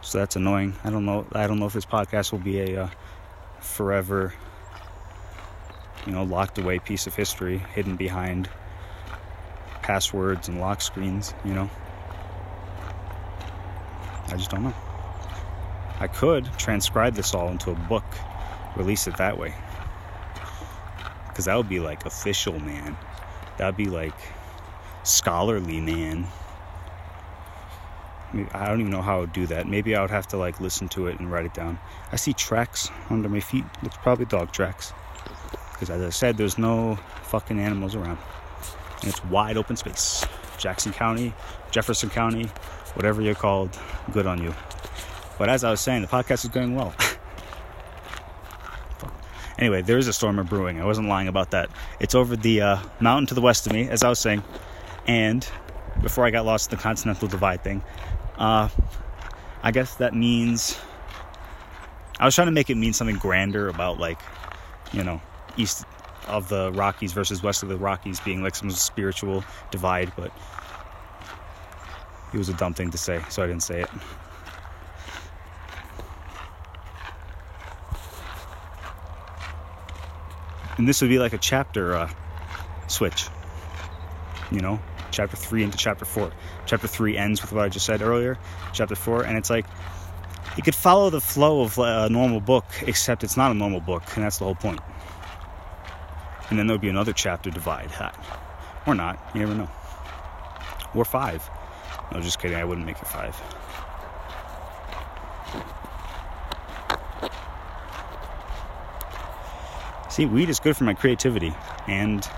So 0.00 0.18
that's 0.18 0.36
annoying. 0.36 0.74
I 0.84 0.90
don't 0.90 1.04
know. 1.04 1.26
I 1.32 1.46
don't 1.46 1.58
know 1.58 1.66
if 1.66 1.72
this 1.72 1.86
podcast 1.86 2.32
will 2.32 2.40
be 2.40 2.60
a 2.60 2.84
uh, 2.84 2.88
forever, 3.60 4.34
you 6.06 6.12
know, 6.12 6.24
locked 6.24 6.58
away 6.58 6.78
piece 6.78 7.06
of 7.06 7.14
history 7.14 7.58
hidden 7.58 7.96
behind 7.96 8.48
passwords 9.82 10.48
and 10.48 10.60
lock 10.60 10.80
screens, 10.80 11.34
you 11.44 11.54
know. 11.54 11.70
I 14.28 14.36
just 14.36 14.50
don't 14.50 14.64
know. 14.64 14.74
I 16.00 16.08
could 16.08 16.48
transcribe 16.58 17.14
this 17.14 17.34
all 17.34 17.48
into 17.48 17.70
a 17.70 17.74
book, 17.74 18.04
release 18.76 19.06
it 19.06 19.16
that 19.18 19.38
way. 19.38 19.54
Because 21.28 21.44
that 21.44 21.56
would 21.56 21.68
be 21.68 21.80
like 21.80 22.06
official, 22.06 22.58
man. 22.58 22.96
That 23.58 23.66
would 23.66 23.76
be 23.76 23.86
like 23.86 24.14
scholarly, 25.04 25.80
man. 25.80 26.26
I 28.52 28.66
don't 28.66 28.80
even 28.80 28.90
know 28.90 29.02
how 29.02 29.18
I 29.18 29.20
would 29.20 29.32
do 29.32 29.46
that. 29.46 29.66
Maybe 29.66 29.94
I 29.94 30.00
would 30.00 30.10
have 30.10 30.26
to 30.28 30.38
like 30.38 30.60
listen 30.60 30.88
to 30.90 31.06
it 31.06 31.20
and 31.20 31.30
write 31.30 31.44
it 31.44 31.52
down. 31.52 31.78
I 32.12 32.16
see 32.16 32.32
tracks 32.32 32.90
under 33.10 33.28
my 33.28 33.40
feet. 33.40 33.64
It's 33.82 33.96
probably 33.98 34.24
dog 34.24 34.52
tracks. 34.52 34.92
Because 35.72 35.90
as 35.90 36.02
I 36.02 36.10
said, 36.10 36.38
there's 36.38 36.56
no 36.56 36.96
fucking 37.24 37.60
animals 37.60 37.94
around. 37.94 38.18
And 39.00 39.10
it's 39.10 39.22
wide 39.26 39.56
open 39.56 39.76
space. 39.76 40.24
Jackson 40.56 40.92
County, 40.92 41.34
Jefferson 41.70 42.08
County, 42.08 42.44
whatever 42.94 43.20
you're 43.20 43.34
called, 43.34 43.78
good 44.12 44.26
on 44.26 44.42
you. 44.42 44.54
But 45.38 45.48
as 45.48 45.64
I 45.64 45.70
was 45.70 45.80
saying, 45.80 46.02
the 46.02 46.08
podcast 46.08 46.44
is 46.44 46.50
going 46.50 46.74
well. 46.74 46.94
anyway, 49.58 49.82
there 49.82 49.98
is 49.98 50.08
a 50.08 50.12
storm 50.12 50.44
brewing. 50.46 50.80
I 50.80 50.84
wasn't 50.84 51.08
lying 51.08 51.28
about 51.28 51.50
that. 51.50 51.68
It's 52.00 52.14
over 52.14 52.36
the 52.36 52.60
uh, 52.60 52.78
mountain 53.00 53.26
to 53.26 53.34
the 53.34 53.40
west 53.40 53.66
of 53.66 53.72
me, 53.72 53.88
as 53.88 54.04
I 54.04 54.08
was 54.08 54.20
saying. 54.20 54.42
And 55.06 55.46
before 56.00 56.24
I 56.24 56.30
got 56.30 56.44
lost 56.44 56.70
in 56.70 56.76
the 56.76 56.82
Continental 56.82 57.28
Divide 57.28 57.62
thing, 57.62 57.82
uh, 58.36 58.68
I 59.62 59.70
guess 59.70 59.96
that 59.96 60.14
means 60.14 60.78
I 62.18 62.24
was 62.24 62.34
trying 62.34 62.46
to 62.46 62.52
make 62.52 62.70
it 62.70 62.76
mean 62.76 62.92
something 62.92 63.16
grander 63.16 63.68
about 63.68 63.98
like, 63.98 64.20
you 64.92 65.04
know, 65.04 65.20
east 65.56 65.84
of 66.26 66.48
the 66.48 66.72
Rockies 66.72 67.12
versus 67.12 67.42
west 67.42 67.62
of 67.62 67.68
the 67.68 67.76
Rockies 67.76 68.20
being 68.20 68.42
like 68.42 68.54
some 68.54 68.70
spiritual 68.70 69.44
divide, 69.70 70.12
but 70.16 70.32
it 72.32 72.38
was 72.38 72.48
a 72.48 72.54
dumb 72.54 72.74
thing 72.74 72.90
to 72.90 72.98
say, 72.98 73.20
so 73.28 73.42
I 73.42 73.46
didn't 73.46 73.62
say 73.62 73.82
it. 73.82 73.90
And 80.78 80.88
this 80.88 81.00
would 81.00 81.10
be 81.10 81.18
like 81.18 81.32
a 81.32 81.38
chapter 81.38 81.94
uh, 81.94 82.10
switch, 82.86 83.28
you 84.50 84.60
know, 84.60 84.80
chapter 85.12 85.36
3 85.36 85.62
into 85.62 85.78
chapter 85.78 86.04
4. 86.04 86.32
Chapter 86.66 86.88
3 86.88 87.16
ends 87.16 87.42
with 87.42 87.52
what 87.52 87.64
I 87.64 87.68
just 87.68 87.86
said 87.86 88.02
earlier, 88.02 88.38
chapter 88.72 88.96
4, 88.96 89.24
and 89.24 89.38
it's 89.38 89.50
like 89.50 89.66
it 90.56 90.64
could 90.64 90.74
follow 90.74 91.10
the 91.10 91.20
flow 91.20 91.60
of 91.62 91.78
uh, 91.78 92.06
a 92.06 92.08
normal 92.10 92.40
book, 92.40 92.64
except 92.82 93.22
it's 93.22 93.36
not 93.36 93.50
a 93.50 93.54
normal 93.54 93.80
book, 93.80 94.02
and 94.16 94.24
that's 94.24 94.38
the 94.38 94.44
whole 94.44 94.54
point. 94.54 94.80
And 96.50 96.58
then 96.58 96.66
there 96.66 96.74
would 96.74 96.82
be 96.82 96.88
another 96.88 97.12
chapter 97.12 97.50
divide. 97.50 97.90
Or 98.86 98.94
not, 98.94 99.18
you 99.32 99.40
never 99.40 99.54
know. 99.54 99.70
Or 100.94 101.04
five. 101.04 101.48
No, 102.12 102.20
just 102.20 102.38
kidding, 102.40 102.56
I 102.56 102.64
wouldn't 102.64 102.86
make 102.86 102.96
it 102.96 103.06
five. 103.06 103.40
See, 110.10 110.26
weed 110.26 110.50
is 110.50 110.60
good 110.60 110.76
for 110.76 110.84
my 110.84 110.92
creativity 110.92 111.54
and, 111.86 112.28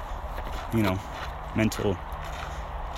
you 0.72 0.82
know, 0.82 1.00
mental 1.56 1.98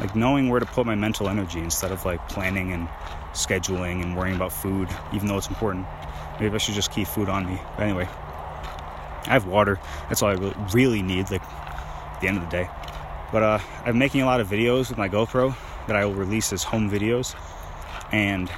like 0.00 0.14
knowing 0.14 0.48
where 0.48 0.60
to 0.60 0.66
put 0.66 0.86
my 0.86 0.94
mental 0.94 1.28
energy 1.28 1.60
instead 1.60 1.92
of 1.92 2.04
like 2.04 2.28
planning 2.28 2.72
and 2.72 2.88
scheduling 3.32 4.02
and 4.02 4.16
worrying 4.16 4.36
about 4.36 4.52
food, 4.52 4.88
even 5.12 5.28
though 5.28 5.36
it's 5.36 5.48
important. 5.48 5.86
Maybe 6.40 6.54
I 6.54 6.58
should 6.58 6.74
just 6.74 6.92
keep 6.92 7.06
food 7.06 7.28
on 7.28 7.46
me. 7.46 7.58
But 7.76 7.84
anyway, 7.84 8.04
I 8.04 9.30
have 9.30 9.46
water. 9.46 9.78
That's 10.08 10.22
all 10.22 10.30
I 10.30 10.54
really 10.72 11.02
need, 11.02 11.30
like 11.30 11.42
at 11.42 12.20
the 12.20 12.28
end 12.28 12.36
of 12.36 12.44
the 12.44 12.50
day. 12.50 12.68
But 13.32 13.42
uh, 13.42 13.58
I'm 13.84 13.98
making 13.98 14.22
a 14.22 14.26
lot 14.26 14.40
of 14.40 14.48
videos 14.48 14.88
with 14.88 14.98
my 14.98 15.08
GoPro 15.08 15.54
that 15.86 15.96
I 15.96 16.04
will 16.04 16.14
release 16.14 16.52
as 16.52 16.62
home 16.62 16.90
videos, 16.90 17.34
and 18.12 18.50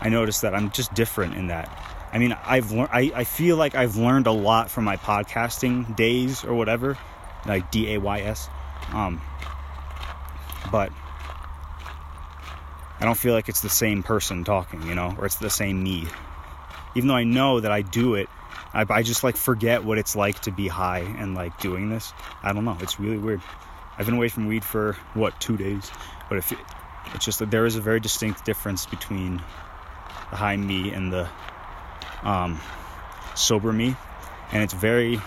I 0.00 0.08
noticed 0.08 0.42
that 0.42 0.54
I'm 0.54 0.70
just 0.70 0.94
different 0.94 1.34
in 1.34 1.48
that. 1.48 1.68
I 2.12 2.18
mean, 2.18 2.36
I've. 2.44 2.72
I, 2.72 3.12
I 3.14 3.24
feel 3.24 3.56
like 3.56 3.74
I've 3.74 3.96
learned 3.96 4.26
a 4.26 4.32
lot 4.32 4.70
from 4.70 4.84
my 4.84 4.96
podcasting 4.96 5.96
days 5.96 6.44
or 6.44 6.54
whatever, 6.54 6.96
like 7.46 7.70
D 7.70 7.94
A 7.94 7.98
Y 7.98 8.20
S. 8.20 8.48
Um, 8.92 9.20
but 10.70 10.92
I 13.00 13.04
don't 13.04 13.16
feel 13.16 13.34
like 13.34 13.48
it's 13.48 13.60
the 13.60 13.68
same 13.68 14.02
person 14.02 14.44
talking, 14.44 14.82
you 14.82 14.94
know, 14.94 15.14
or 15.18 15.26
it's 15.26 15.36
the 15.36 15.50
same 15.50 15.82
me. 15.82 16.06
Even 16.94 17.08
though 17.08 17.14
I 17.16 17.24
know 17.24 17.60
that 17.60 17.70
I 17.70 17.82
do 17.82 18.14
it, 18.14 18.28
I, 18.72 18.86
I 18.88 19.02
just 19.02 19.22
like 19.22 19.36
forget 19.36 19.84
what 19.84 19.98
it's 19.98 20.16
like 20.16 20.40
to 20.42 20.50
be 20.50 20.68
high 20.68 21.00
and 21.00 21.34
like 21.34 21.58
doing 21.60 21.90
this. 21.90 22.12
I 22.42 22.52
don't 22.52 22.64
know. 22.64 22.76
It's 22.80 22.98
really 22.98 23.18
weird. 23.18 23.42
I've 23.98 24.06
been 24.06 24.16
away 24.16 24.28
from 24.28 24.46
weed 24.46 24.64
for 24.64 24.94
what 25.14 25.38
two 25.40 25.56
days, 25.56 25.90
but 26.28 26.38
if 26.38 26.52
it, 26.52 26.58
it's 27.14 27.24
just 27.24 27.38
that 27.38 27.50
there 27.50 27.66
is 27.66 27.76
a 27.76 27.80
very 27.80 28.00
distinct 28.00 28.44
difference 28.44 28.86
between 28.86 29.36
the 30.30 30.36
high 30.36 30.56
me 30.56 30.90
and 30.90 31.12
the 31.12 31.28
um, 32.22 32.60
sober 33.34 33.72
me, 33.72 33.94
and 34.52 34.62
it's 34.62 34.74
very 34.74 35.20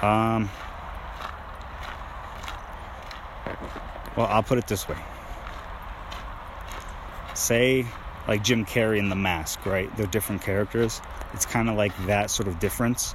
um, 0.00 0.50
Well, 4.16 4.26
I'll 4.26 4.42
put 4.42 4.58
it 4.58 4.66
this 4.66 4.88
way. 4.88 4.96
Say, 7.34 7.86
like 8.28 8.44
Jim 8.44 8.64
Carrey 8.64 8.98
in 8.98 9.08
The 9.08 9.16
Mask, 9.16 9.64
right? 9.66 9.94
They're 9.96 10.06
different 10.06 10.42
characters. 10.42 11.00
It's 11.32 11.46
kind 11.46 11.68
of 11.68 11.76
like 11.76 11.92
that 12.06 12.30
sort 12.30 12.48
of 12.48 12.60
difference, 12.60 13.14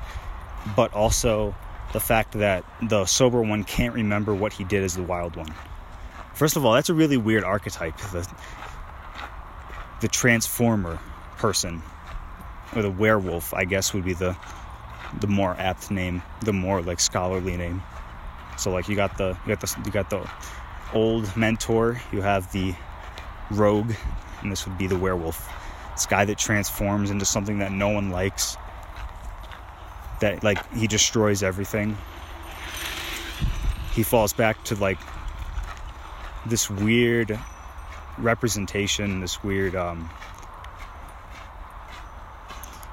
but 0.75 0.93
also 0.93 1.55
the 1.93 1.99
fact 1.99 2.33
that 2.33 2.65
the 2.81 3.05
sober 3.05 3.41
one 3.41 3.63
can't 3.63 3.93
remember 3.93 4.35
what 4.35 4.53
he 4.53 4.63
did 4.63 4.83
as 4.83 4.95
the 4.95 5.03
wild 5.03 5.35
one. 5.35 5.53
First 6.33 6.57
of 6.57 6.65
all, 6.65 6.73
that's 6.73 6.89
a 6.89 6.93
really 6.93 7.17
weird 7.17 7.43
archetype. 7.43 7.97
The, 7.97 8.29
the 10.01 10.07
transformer 10.07 10.99
person, 11.37 11.81
or 12.75 12.81
the 12.81 12.91
werewolf, 12.91 13.53
I 13.53 13.65
guess, 13.65 13.93
would 13.93 14.05
be 14.05 14.13
the 14.13 14.37
the 15.21 15.27
more 15.27 15.55
apt 15.57 15.89
name, 15.89 16.21
the 16.41 16.53
more 16.53 16.81
like 16.81 16.99
scholarly 16.99 17.57
name. 17.57 17.81
So 18.57 18.71
like 18.71 18.87
you 18.87 18.95
got 18.95 19.17
the 19.17 19.37
you 19.45 19.55
got 19.55 19.61
the 19.61 19.81
you 19.85 19.91
got 19.91 20.09
the 20.09 20.29
old 20.93 21.35
mentor, 21.35 22.01
you 22.11 22.21
have 22.21 22.51
the 22.51 22.73
rogue, 23.51 23.91
and 24.41 24.51
this 24.51 24.65
would 24.67 24.77
be 24.77 24.87
the 24.87 24.97
werewolf. 24.97 25.51
This 25.93 26.05
guy 26.05 26.25
that 26.25 26.37
transforms 26.37 27.11
into 27.11 27.25
something 27.25 27.59
that 27.59 27.71
no 27.71 27.89
one 27.89 28.09
likes. 28.09 28.57
That, 30.21 30.43
like, 30.43 30.71
he 30.73 30.87
destroys 30.87 31.43
everything. 31.43 31.97
He 33.93 34.03
falls 34.03 34.33
back 34.33 34.63
to, 34.65 34.75
like, 34.75 34.99
this 36.45 36.69
weird 36.69 37.37
representation, 38.17 39.19
this 39.19 39.43
weird, 39.43 39.75
um, 39.75 40.09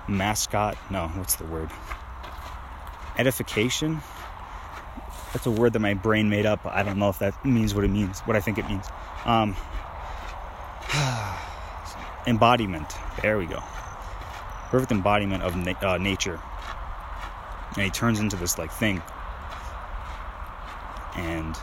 mascot. 0.08 0.76
No, 0.90 1.08
what's 1.08 1.36
the 1.36 1.44
word? 1.44 1.70
Edification 3.18 4.00
that's 5.36 5.46
a 5.46 5.50
word 5.50 5.74
that 5.74 5.80
my 5.80 5.92
brain 5.92 6.30
made 6.30 6.46
up. 6.46 6.64
I 6.64 6.82
don't 6.82 6.98
know 6.98 7.10
if 7.10 7.18
that 7.18 7.44
means 7.44 7.74
what 7.74 7.84
it 7.84 7.90
means, 7.90 8.20
what 8.20 8.36
I 8.36 8.40
think 8.40 8.56
it 8.56 8.66
means. 8.70 8.86
Um, 9.26 9.54
embodiment. 12.26 12.90
There 13.20 13.36
we 13.36 13.44
go. 13.44 13.62
Perfect 14.70 14.92
embodiment 14.92 15.42
of 15.42 15.54
na- 15.54 15.74
uh, 15.82 15.98
nature. 15.98 16.40
And 17.74 17.84
he 17.84 17.90
turns 17.90 18.18
into 18.18 18.34
this 18.36 18.56
like 18.56 18.72
thing. 18.72 19.02
And 21.16 21.54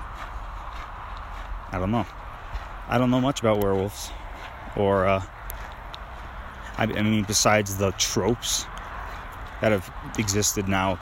I 1.71 1.79
don't 1.79 1.89
know. 1.89 2.05
I 2.87 2.99
don't 2.99 3.09
know 3.09 3.21
much 3.21 3.39
about 3.39 3.63
werewolves, 3.63 4.11
or 4.75 5.07
uh, 5.07 5.23
I, 6.77 6.83
I 6.83 7.01
mean, 7.01 7.23
besides 7.23 7.77
the 7.77 7.89
tropes 7.93 8.67
that 9.61 9.71
have 9.71 9.91
existed 10.19 10.67
now, 10.67 10.99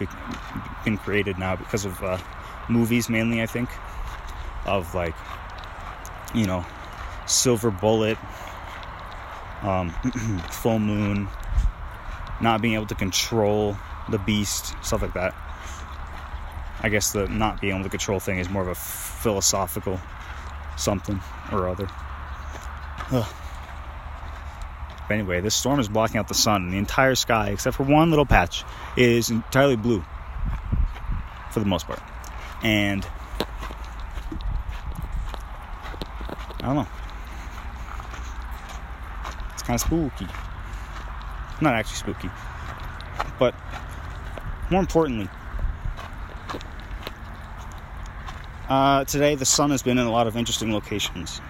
been 0.85 0.97
created 0.97 1.37
now 1.37 1.57
because 1.57 1.83
of 1.83 2.01
uh, 2.01 2.17
movies 2.71 3.09
mainly, 3.09 3.41
I 3.41 3.45
think, 3.45 3.69
of 4.65 4.93
like, 4.95 5.15
you 6.33 6.45
know, 6.45 6.65
Silver 7.25 7.71
Bullet, 7.71 8.17
um, 9.61 9.89
Full 10.49 10.79
Moon, 10.79 11.27
not 12.41 12.61
being 12.61 12.73
able 12.73 12.87
to 12.87 12.95
control 12.95 13.77
the 14.09 14.17
beast, 14.17 14.73
stuff 14.81 15.01
like 15.01 15.13
that. 15.13 15.35
I 16.83 16.89
guess 16.89 17.11
the 17.11 17.27
not 17.27 17.61
being 17.61 17.75
able 17.75 17.83
to 17.83 17.89
control 17.89 18.19
thing 18.19 18.39
is 18.39 18.49
more 18.49 18.63
of 18.63 18.67
a 18.67 18.75
philosophical 18.75 19.99
something 20.77 21.21
or 21.51 21.69
other. 21.69 21.87
Ugh. 23.11 23.35
But 25.07 25.13
anyway, 25.13 25.41
this 25.41 25.53
storm 25.53 25.79
is 25.79 25.89
blocking 25.89 26.17
out 26.17 26.27
the 26.27 26.33
sun, 26.33 26.63
and 26.63 26.73
the 26.73 26.77
entire 26.77 27.15
sky, 27.15 27.49
except 27.49 27.75
for 27.75 27.83
one 27.83 28.09
little 28.09 28.25
patch, 28.25 28.63
is 28.95 29.29
entirely 29.29 29.75
blue 29.75 30.03
for 31.51 31.59
the 31.59 31.65
most 31.65 31.85
part. 31.85 32.01
And 32.63 33.05
I 36.59 36.65
don't 36.67 36.75
know. 36.75 36.87
It's 39.53 39.63
kind 39.63 39.75
of 39.75 39.81
spooky. 39.81 40.27
Not 41.59 41.73
actually 41.73 41.97
spooky. 41.97 42.29
But 43.39 43.55
more 44.69 44.79
importantly, 44.79 45.27
uh, 48.69 49.05
today 49.05 49.35
the 49.35 49.45
sun 49.45 49.71
has 49.71 49.81
been 49.81 49.97
in 49.97 50.05
a 50.05 50.11
lot 50.11 50.27
of 50.27 50.37
interesting 50.37 50.71
locations. 50.71 51.41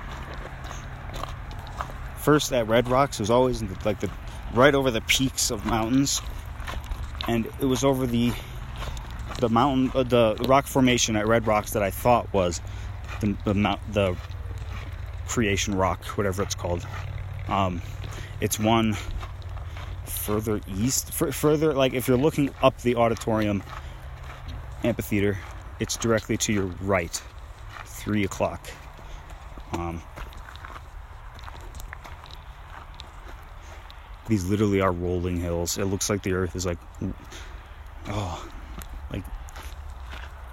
First 2.18 2.53
at 2.53 2.68
Red 2.68 2.88
Rocks, 2.88 3.20
it 3.20 3.24
was 3.24 3.32
always 3.32 3.62
like 3.84 4.00
the 4.00 4.10
right 4.53 4.75
over 4.75 4.91
the 4.91 5.01
peaks 5.01 5.51
of 5.51 5.65
mountains, 5.65 6.22
and 7.27 7.48
it 7.60 7.65
was 7.65 7.84
over 7.84 8.06
the 8.06 8.32
the 9.38 9.50
mountain, 9.50 9.92
uh, 9.94 10.04
the 10.04 10.36
rock 10.48 10.66
formation 10.66 11.16
at 11.16 11.28
Red 11.28 11.48
Rocks 11.48 11.72
that 11.72 11.84
I 11.84 11.92
thought 11.92 12.32
was 12.34 12.62
the 13.20 13.36
the, 13.46 13.54
mount, 13.54 13.80
the 13.94 14.16
creation 15.28 15.76
rock, 15.76 16.04
whatever 16.18 16.44
it's 16.44 16.56
called. 16.56 16.86
Um, 17.48 17.82
it's 18.40 18.60
one 18.60 18.96
further 20.06 20.62
east, 20.68 21.10
f- 21.10 21.34
further 21.34 21.74
like 21.74 21.94
if 21.94 22.08
you're 22.08 22.18
looking 22.18 22.50
up 22.62 22.80
the 22.82 22.96
auditorium 22.96 23.64
amphitheater, 24.84 25.38
it's 25.80 25.98
directly 25.98 26.38
to 26.38 26.54
your 26.54 26.66
right, 26.82 27.22
three 27.86 28.24
o'clock. 28.24 28.70
Um, 29.74 30.02
these 34.28 34.46
literally 34.50 34.82
are 34.82 34.92
rolling 34.92 35.38
hills. 35.38 35.78
It 35.78 35.86
looks 35.86 36.10
like 36.10 36.24
the 36.24 36.34
earth 36.34 36.56
is 36.56 36.66
like, 36.66 36.78
oh, 38.08 38.50
like, 39.12 39.24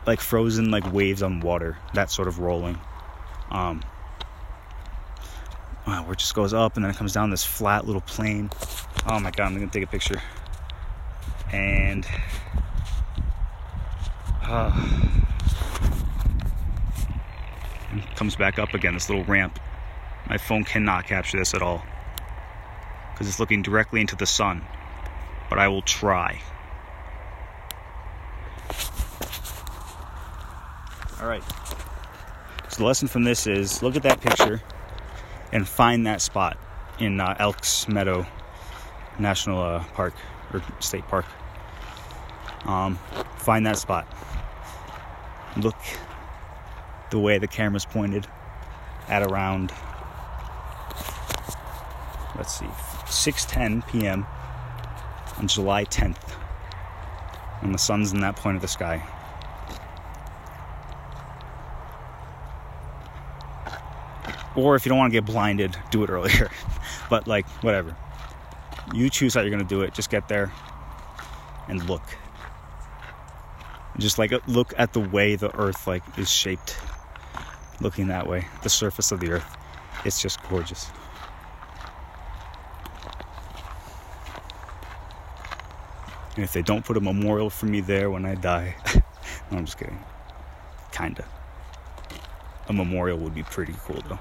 like 0.06 0.20
frozen 0.20 0.70
like 0.70 0.92
waves 0.92 1.22
on 1.22 1.40
water. 1.40 1.78
That 1.94 2.10
sort 2.10 2.28
of 2.28 2.38
rolling. 2.38 2.78
Um, 3.50 3.82
wow, 5.86 6.02
where 6.04 6.12
it 6.12 6.18
just 6.18 6.34
goes 6.34 6.52
up 6.52 6.76
and 6.76 6.84
then 6.84 6.90
it 6.90 6.96
comes 6.96 7.12
down 7.12 7.30
this 7.30 7.44
flat 7.44 7.86
little 7.86 8.02
plane. 8.02 8.50
Oh 9.06 9.18
my 9.20 9.30
god, 9.30 9.46
I'm 9.46 9.54
gonna 9.54 9.70
take 9.70 9.84
a 9.84 9.86
picture. 9.86 10.20
And 11.52 12.06
uh, 14.42 15.08
and 17.90 18.16
comes 18.16 18.36
back 18.36 18.58
up 18.58 18.74
again, 18.74 18.94
this 18.94 19.08
little 19.08 19.24
ramp. 19.24 19.58
My 20.28 20.36
phone 20.36 20.64
cannot 20.64 21.06
capture 21.06 21.38
this 21.38 21.54
at 21.54 21.62
all 21.62 21.82
because 23.12 23.28
it's 23.28 23.40
looking 23.40 23.62
directly 23.62 24.00
into 24.00 24.14
the 24.14 24.26
sun, 24.26 24.62
but 25.48 25.58
I 25.58 25.68
will 25.68 25.82
try. 25.82 26.40
All 31.20 31.26
right. 31.26 31.42
So 32.68 32.76
the 32.76 32.84
lesson 32.84 33.08
from 33.08 33.24
this 33.24 33.46
is 33.46 33.82
look 33.82 33.96
at 33.96 34.02
that 34.04 34.20
picture 34.20 34.62
and 35.52 35.66
find 35.66 36.06
that 36.06 36.20
spot 36.20 36.56
in 37.00 37.20
uh, 37.20 37.34
Elks 37.38 37.88
Meadow 37.88 38.24
National 39.18 39.60
uh, 39.60 39.84
Park 39.94 40.14
or 40.52 40.62
State 40.78 41.06
Park. 41.08 41.24
Um, 42.66 42.96
find 43.38 43.66
that 43.66 43.78
spot. 43.78 44.06
Look 45.56 45.76
the 47.10 47.18
way 47.18 47.38
the 47.38 47.48
camera's 47.48 47.84
pointed 47.84 48.26
at 49.08 49.22
around 49.22 49.72
let's 52.36 52.58
see 52.58 52.66
6:10 53.06 53.86
p.m. 53.88 54.26
on 55.38 55.48
July 55.48 55.84
10th 55.86 56.30
when 57.60 57.72
the 57.72 57.78
sun's 57.78 58.12
in 58.12 58.20
that 58.20 58.36
point 58.36 58.56
of 58.56 58.62
the 58.62 58.68
sky. 58.68 59.02
Or 64.58 64.74
if 64.74 64.84
you 64.84 64.88
don't 64.88 64.98
want 64.98 65.12
to 65.12 65.16
get 65.20 65.24
blinded, 65.24 65.76
do 65.92 66.02
it 66.02 66.10
earlier. 66.10 66.50
but 67.10 67.28
like 67.28 67.46
whatever. 67.62 67.96
You 68.92 69.08
choose 69.08 69.34
how 69.34 69.42
you're 69.42 69.50
going 69.50 69.62
to 69.62 69.68
do 69.68 69.82
it. 69.82 69.94
Just 69.94 70.10
get 70.10 70.26
there 70.26 70.50
and 71.68 71.88
look. 71.88 72.02
Just 73.98 74.18
like 74.18 74.32
look 74.48 74.74
at 74.76 74.92
the 74.94 75.00
way 75.00 75.36
the 75.36 75.54
earth 75.56 75.86
like 75.86 76.02
is 76.18 76.28
shaped. 76.28 76.76
Looking 77.80 78.08
that 78.08 78.26
way, 78.26 78.48
the 78.64 78.68
surface 78.68 79.12
of 79.12 79.20
the 79.20 79.30
earth. 79.30 79.56
It's 80.04 80.20
just 80.20 80.42
gorgeous. 80.48 80.90
And 86.34 86.42
if 86.42 86.52
they 86.52 86.62
don't 86.62 86.84
put 86.84 86.96
a 86.96 87.00
memorial 87.00 87.48
for 87.48 87.66
me 87.66 87.80
there 87.80 88.10
when 88.10 88.24
I 88.24 88.34
die, 88.34 88.74
no, 89.52 89.58
I'm 89.58 89.66
just 89.66 89.78
kidding. 89.78 90.02
Kinda. 90.90 91.24
A 92.68 92.72
memorial 92.72 93.18
would 93.18 93.36
be 93.36 93.44
pretty 93.44 93.76
cool 93.84 94.02
though. 94.08 94.18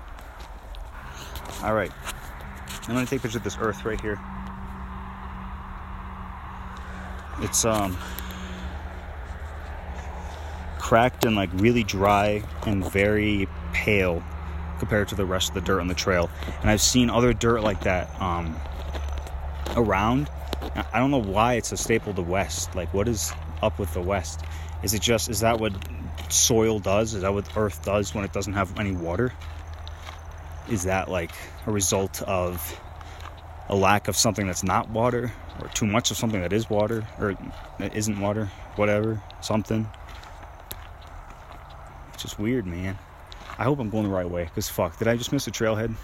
Alright. 1.63 1.91
I'm 2.87 2.93
gonna 2.93 3.05
take 3.05 3.19
a 3.19 3.23
picture 3.23 3.37
of 3.37 3.43
this 3.43 3.57
earth 3.59 3.83
right 3.83 3.99
here. 3.99 4.19
It's 7.41 7.65
um 7.65 7.97
cracked 10.79 11.25
and 11.25 11.35
like 11.35 11.49
really 11.55 11.83
dry 11.83 12.41
and 12.65 12.89
very 12.91 13.47
pale 13.73 14.23
compared 14.79 15.09
to 15.09 15.15
the 15.15 15.25
rest 15.25 15.49
of 15.49 15.55
the 15.55 15.61
dirt 15.61 15.81
on 15.81 15.87
the 15.87 15.93
trail. 15.93 16.29
And 16.61 16.69
I've 16.69 16.81
seen 16.81 17.09
other 17.09 17.33
dirt 17.33 17.61
like 17.61 17.81
that 17.81 18.09
um, 18.21 18.55
around. 19.75 20.29
I 20.93 20.99
don't 20.99 21.11
know 21.11 21.21
why 21.21 21.55
it's 21.55 21.71
a 21.73 21.77
staple 21.77 22.13
to 22.13 22.21
West. 22.21 22.73
Like, 22.75 22.93
what 22.93 23.07
is 23.07 23.33
up 23.61 23.79
with 23.79 23.93
the 23.93 24.01
West? 24.01 24.43
Is 24.83 24.93
it 24.93 25.01
just, 25.01 25.29
is 25.29 25.41
that 25.41 25.59
what 25.59 25.73
soil 26.29 26.79
does? 26.79 27.13
Is 27.13 27.23
that 27.23 27.33
what 27.33 27.49
earth 27.57 27.83
does 27.83 28.13
when 28.13 28.23
it 28.23 28.31
doesn't 28.31 28.53
have 28.53 28.79
any 28.79 28.93
water? 28.93 29.33
Is 30.69 30.83
that 30.83 31.09
like 31.09 31.31
a 31.65 31.71
result 31.71 32.21
of 32.23 32.79
a 33.69 33.75
lack 33.75 34.07
of 34.07 34.15
something 34.15 34.47
that's 34.47 34.63
not 34.63 34.89
water? 34.89 35.31
Or 35.61 35.67
too 35.69 35.85
much 35.85 36.11
of 36.11 36.17
something 36.17 36.41
that 36.41 36.53
is 36.53 36.69
water? 36.69 37.07
Or 37.19 37.35
that 37.79 37.95
isn't 37.95 38.19
water? 38.19 38.45
Whatever. 38.75 39.21
Something. 39.41 39.87
It's 42.13 42.23
just 42.23 42.39
weird, 42.39 42.65
man. 42.65 42.97
I 43.59 43.63
hope 43.63 43.79
I'm 43.79 43.89
going 43.89 44.03
the 44.03 44.09
right 44.09 44.29
way, 44.29 44.43
because 44.43 44.69
fuck, 44.69 44.97
did 44.99 45.07
I 45.07 45.17
just 45.17 45.31
miss 45.31 45.47
a 45.47 45.51
trailhead? 45.51 45.95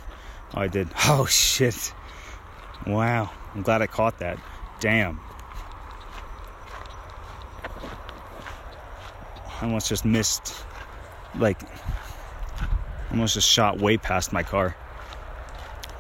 Oh, 0.53 0.61
I 0.61 0.67
did. 0.67 0.87
Oh, 1.05 1.25
shit. 1.25 1.93
Wow. 2.87 3.29
I'm 3.53 3.61
glad 3.61 3.81
I 3.81 3.87
caught 3.87 4.19
that. 4.19 4.39
Damn. 4.79 5.19
I 9.61 9.65
almost 9.65 9.87
just 9.87 10.03
missed, 10.03 10.55
like, 11.37 11.61
almost 13.13 13.35
just 13.35 13.47
shot 13.47 13.79
way 13.79 13.97
past 13.97 14.33
my 14.33 14.43
car. 14.43 14.75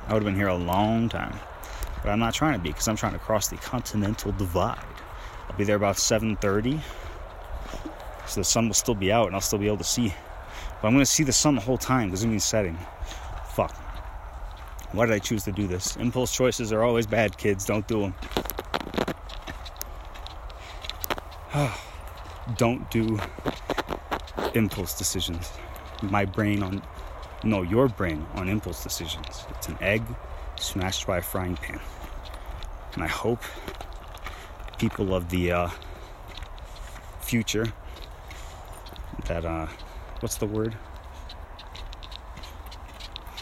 I 0.07 0.13
would 0.13 0.23
have 0.23 0.25
been 0.25 0.35
here 0.35 0.49
a 0.49 0.55
long 0.55 1.07
time. 1.07 1.39
But 2.01 2.09
I'm 2.09 2.19
not 2.19 2.33
trying 2.33 2.53
to 2.53 2.59
be, 2.59 2.69
because 2.69 2.87
I'm 2.89 2.97
trying 2.97 3.13
to 3.13 3.19
cross 3.19 3.47
the 3.47 3.55
Continental 3.55 4.33
Divide. 4.33 4.83
I'll 5.49 5.57
be 5.57 5.63
there 5.63 5.77
about 5.77 5.95
7.30 5.95 6.81
so 8.25 8.39
the 8.39 8.45
sun 8.45 8.67
will 8.67 8.73
still 8.73 8.95
be 8.95 9.11
out 9.11 9.27
and 9.27 9.35
I'll 9.35 9.41
still 9.41 9.59
be 9.59 9.67
able 9.67 9.77
to 9.77 9.83
see. 9.83 10.13
But 10.81 10.87
I'm 10.87 10.97
to 10.97 11.05
see 11.05 11.23
the 11.23 11.33
sun 11.33 11.55
the 11.55 11.61
whole 11.61 11.77
time 11.77 12.07
because 12.07 12.21
it's 12.21 12.25
going 12.25 12.33
to 12.33 12.35
be 12.35 12.39
setting. 12.39 12.77
Fuck. 13.49 13.75
Why 14.91 15.05
did 15.05 15.13
I 15.13 15.19
choose 15.19 15.43
to 15.43 15.51
do 15.51 15.67
this? 15.67 15.95
Impulse 15.97 16.35
choices 16.35 16.71
are 16.71 16.83
always 16.83 17.07
bad, 17.07 17.37
kids. 17.37 17.65
Don't 17.65 17.87
do 17.87 18.01
them. 18.01 18.15
Don't 22.57 22.89
do 22.91 23.19
impulse 24.53 24.97
decisions. 24.97 25.51
My 26.01 26.25
brain 26.25 26.63
on, 26.63 26.81
no, 27.43 27.61
your 27.61 27.89
brain 27.89 28.25
on 28.35 28.47
impulse 28.47 28.83
decisions. 28.83 29.45
It's 29.49 29.67
an 29.67 29.77
egg 29.81 30.03
smashed 30.57 31.05
by 31.05 31.17
a 31.17 31.21
frying 31.21 31.57
pan. 31.57 31.79
And 32.93 33.03
I 33.03 33.07
hope 33.07 33.41
people 34.77 35.13
of 35.13 35.29
the 35.29 35.51
uh, 35.51 35.69
future 37.21 37.71
that 39.25 39.45
uh 39.45 39.67
what's 40.19 40.37
the 40.37 40.45
word? 40.45 40.75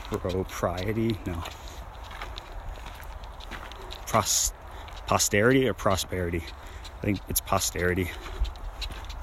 Propriety? 0.09 1.17
No. 1.25 1.43
Pros- 4.07 4.53
posterity 5.07 5.67
or 5.67 5.73
prosperity? 5.73 6.43
I 6.99 7.01
think 7.01 7.19
it's 7.29 7.41
posterity. 7.41 8.09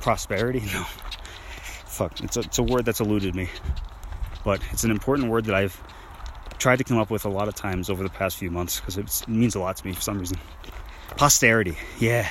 Prosperity? 0.00 0.62
No. 0.72 0.84
Fuck 1.84 2.20
it's 2.22 2.36
a, 2.36 2.40
it's 2.40 2.58
a 2.58 2.62
word 2.62 2.84
that's 2.84 3.00
eluded 3.00 3.34
me 3.34 3.48
but 4.44 4.60
it's 4.70 4.84
an 4.84 4.90
important 4.90 5.28
word 5.28 5.44
that 5.44 5.54
i've 5.54 5.80
tried 6.58 6.76
to 6.76 6.84
come 6.84 6.98
up 6.98 7.10
with 7.10 7.24
a 7.24 7.28
lot 7.28 7.48
of 7.48 7.54
times 7.54 7.88
over 7.88 8.02
the 8.02 8.10
past 8.10 8.36
few 8.36 8.50
months 8.50 8.80
because 8.80 8.98
it 8.98 9.28
means 9.28 9.54
a 9.54 9.60
lot 9.60 9.76
to 9.76 9.86
me 9.86 9.92
for 9.92 10.00
some 10.00 10.18
reason 10.18 10.36
posterity 11.16 11.76
yeah 11.98 12.28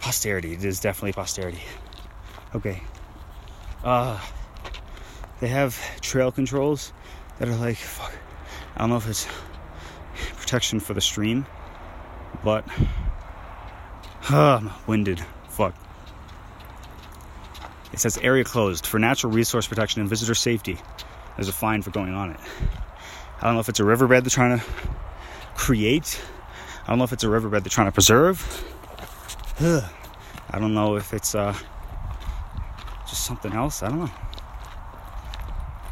posterity 0.00 0.52
it 0.52 0.64
is 0.64 0.80
definitely 0.80 1.12
posterity 1.12 1.60
Okay. 2.52 2.82
Uh, 3.84 4.20
they 5.40 5.46
have 5.46 5.78
trail 6.00 6.32
controls 6.32 6.92
that 7.38 7.48
are 7.48 7.54
like, 7.54 7.76
fuck. 7.76 8.12
I 8.76 8.80
don't 8.80 8.90
know 8.90 8.96
if 8.96 9.08
it's 9.08 9.28
protection 10.36 10.80
for 10.80 10.92
the 10.92 11.00
stream, 11.00 11.46
but 12.42 12.64
uh, 14.30 14.58
I'm 14.58 14.70
winded. 14.86 15.24
It 17.92 17.98
says 17.98 18.18
area 18.18 18.44
closed 18.44 18.86
for 18.86 18.98
natural 18.98 19.32
resource 19.32 19.66
protection 19.66 20.00
and 20.00 20.08
visitor 20.08 20.34
safety. 20.34 20.78
There's 21.36 21.48
a 21.48 21.52
fine 21.52 21.82
for 21.82 21.90
going 21.90 22.14
on 22.14 22.30
it. 22.30 22.40
I 23.40 23.46
don't 23.46 23.54
know 23.54 23.60
if 23.60 23.68
it's 23.68 23.80
a 23.80 23.84
riverbed 23.84 24.24
they're 24.24 24.30
trying 24.30 24.58
to 24.58 24.64
create. 25.54 26.20
I 26.84 26.90
don't 26.90 26.98
know 26.98 27.04
if 27.04 27.12
it's 27.12 27.24
a 27.24 27.28
riverbed 27.28 27.64
they're 27.64 27.70
trying 27.70 27.88
to 27.88 27.92
preserve. 27.92 28.64
Ugh. 29.60 29.84
I 30.50 30.58
don't 30.58 30.74
know 30.74 30.96
if 30.96 31.12
it's 31.12 31.34
uh, 31.34 31.54
just 33.08 33.24
something 33.24 33.52
else. 33.52 33.82
I 33.82 33.88
don't 33.88 34.00
know. 34.00 34.10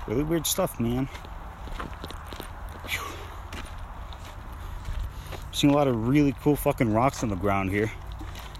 Really 0.07 0.25
weird 0.25 0.47
stuff, 0.47 0.81
man. 0.81 1.09
Seeing 5.53 5.73
a 5.73 5.77
lot 5.77 5.89
of 5.89 6.09
really 6.09 6.35
cool 6.41 6.57
fucking 6.57 6.93
rocks 6.93 7.23
on 7.23 7.29
the 7.29 7.37
ground 7.37 7.71
here. 7.71 7.91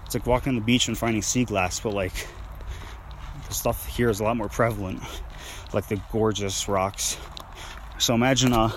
It's 0.05 0.15
like 0.15 0.25
walking 0.25 0.49
on 0.49 0.55
the 0.55 0.61
beach 0.61 0.87
and 0.87 0.97
finding 0.97 1.21
sea 1.21 1.45
glass, 1.45 1.79
but 1.79 1.93
like 1.93 2.27
stuff 3.49 3.85
here 3.85 4.09
is 4.09 4.19
a 4.19 4.23
lot 4.23 4.37
more 4.37 4.49
prevalent. 4.49 5.01
Like 5.73 5.87
the 5.87 6.01
gorgeous 6.11 6.67
rocks. 6.67 7.17
So 7.97 8.15
imagine 8.15 8.53
a, 8.53 8.73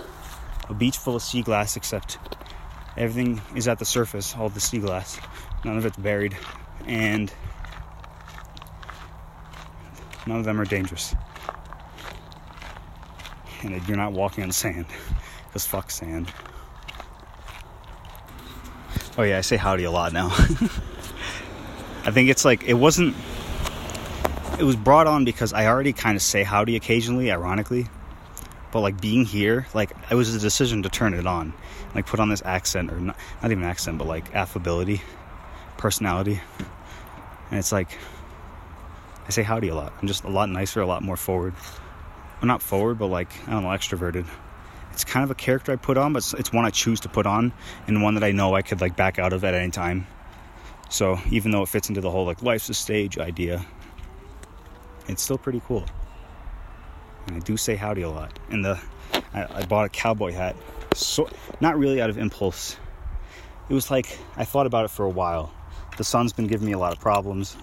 a 0.68 0.74
beach 0.74 0.98
full 0.98 1.16
of 1.16 1.22
sea 1.22 1.42
glass, 1.42 1.76
except 1.76 2.18
everything 2.96 3.40
is 3.54 3.68
at 3.68 3.78
the 3.78 3.84
surface, 3.84 4.34
all 4.36 4.48
the 4.48 4.60
sea 4.60 4.78
glass. 4.78 5.18
None 5.64 5.76
of 5.76 5.86
it's 5.86 5.96
buried. 5.96 6.36
And 6.86 7.32
none 10.26 10.38
of 10.38 10.44
them 10.44 10.60
are 10.60 10.64
dangerous. 10.64 11.14
And 13.62 13.86
you're 13.86 13.96
not 13.96 14.12
walking 14.12 14.44
on 14.44 14.52
sand. 14.52 14.86
Because 15.46 15.66
fuck 15.66 15.90
sand. 15.90 16.32
Oh 19.16 19.22
yeah, 19.22 19.38
I 19.38 19.42
say 19.42 19.56
howdy 19.56 19.84
a 19.84 19.90
lot 19.90 20.12
now. 20.12 20.28
I 22.04 22.10
think 22.10 22.30
it's 22.30 22.44
like 22.44 22.64
it 22.64 22.74
wasn't 22.74 23.14
it 24.58 24.64
was 24.64 24.76
brought 24.76 25.06
on 25.06 25.24
because 25.24 25.52
I 25.52 25.66
already 25.66 25.92
kind 25.92 26.16
of 26.16 26.22
say 26.22 26.42
howdy 26.42 26.76
occasionally, 26.76 27.30
ironically. 27.30 27.86
But 28.70 28.80
like 28.80 29.00
being 29.00 29.24
here, 29.24 29.66
like 29.74 29.92
it 30.10 30.14
was 30.14 30.34
a 30.34 30.38
decision 30.38 30.82
to 30.84 30.88
turn 30.88 31.14
it 31.14 31.26
on. 31.26 31.52
Like 31.94 32.06
put 32.06 32.20
on 32.20 32.28
this 32.28 32.42
accent 32.44 32.90
or 32.90 32.98
not, 32.98 33.16
not 33.42 33.50
even 33.50 33.64
accent, 33.64 33.98
but 33.98 34.06
like 34.06 34.34
affability, 34.34 35.02
personality. 35.76 36.40
And 37.50 37.58
it's 37.58 37.72
like 37.72 37.98
I 39.26 39.30
say 39.30 39.42
howdy 39.42 39.68
a 39.68 39.74
lot. 39.74 39.92
I'm 40.00 40.08
just 40.08 40.24
a 40.24 40.30
lot 40.30 40.48
nicer, 40.48 40.80
a 40.80 40.86
lot 40.86 41.02
more 41.02 41.16
forward. 41.16 41.54
Well, 42.40 42.48
not 42.48 42.62
forward, 42.62 42.98
but 42.98 43.08
like 43.08 43.30
I 43.46 43.52
don't 43.52 43.62
know, 43.62 43.68
extroverted 43.68 44.26
it's 44.92 45.04
kind 45.04 45.24
of 45.24 45.30
a 45.30 45.34
character 45.34 45.72
I 45.72 45.76
put 45.76 45.96
on, 45.96 46.12
but 46.12 46.18
it's, 46.18 46.34
it's 46.34 46.52
one 46.52 46.64
I 46.64 46.70
choose 46.70 47.00
to 47.00 47.08
put 47.08 47.26
on 47.26 47.52
and 47.86 48.02
one 48.02 48.14
that 48.14 48.24
I 48.24 48.32
know 48.32 48.54
I 48.54 48.62
could 48.62 48.80
like 48.80 48.96
back 48.96 49.18
out 49.18 49.32
of 49.32 49.44
at 49.44 49.54
any 49.54 49.70
time. 49.70 50.06
So 50.90 51.18
even 51.30 51.50
though 51.50 51.62
it 51.62 51.68
fits 51.68 51.88
into 51.88 52.00
the 52.00 52.10
whole 52.10 52.26
like 52.26 52.42
life's 52.42 52.68
a 52.68 52.74
stage 52.74 53.18
idea, 53.18 53.64
it's 55.08 55.22
still 55.22 55.38
pretty 55.38 55.62
cool. 55.66 55.84
And 57.26 57.36
I 57.36 57.38
do 57.40 57.56
say 57.56 57.76
howdy 57.76 58.02
a 58.02 58.10
lot. 58.10 58.38
And 58.50 58.64
the 58.64 58.80
I, 59.34 59.60
I 59.60 59.66
bought 59.66 59.86
a 59.86 59.88
cowboy 59.88 60.32
hat, 60.32 60.56
so 60.94 61.28
not 61.60 61.78
really 61.78 62.00
out 62.00 62.10
of 62.10 62.18
impulse. 62.18 62.76
It 63.68 63.74
was 63.74 63.90
like 63.90 64.18
I 64.36 64.44
thought 64.44 64.66
about 64.66 64.84
it 64.84 64.90
for 64.90 65.04
a 65.04 65.10
while. 65.10 65.52
The 65.96 66.04
sun's 66.04 66.32
been 66.32 66.46
giving 66.46 66.66
me 66.66 66.72
a 66.72 66.78
lot 66.78 66.92
of 66.92 67.00
problems. 67.00 67.56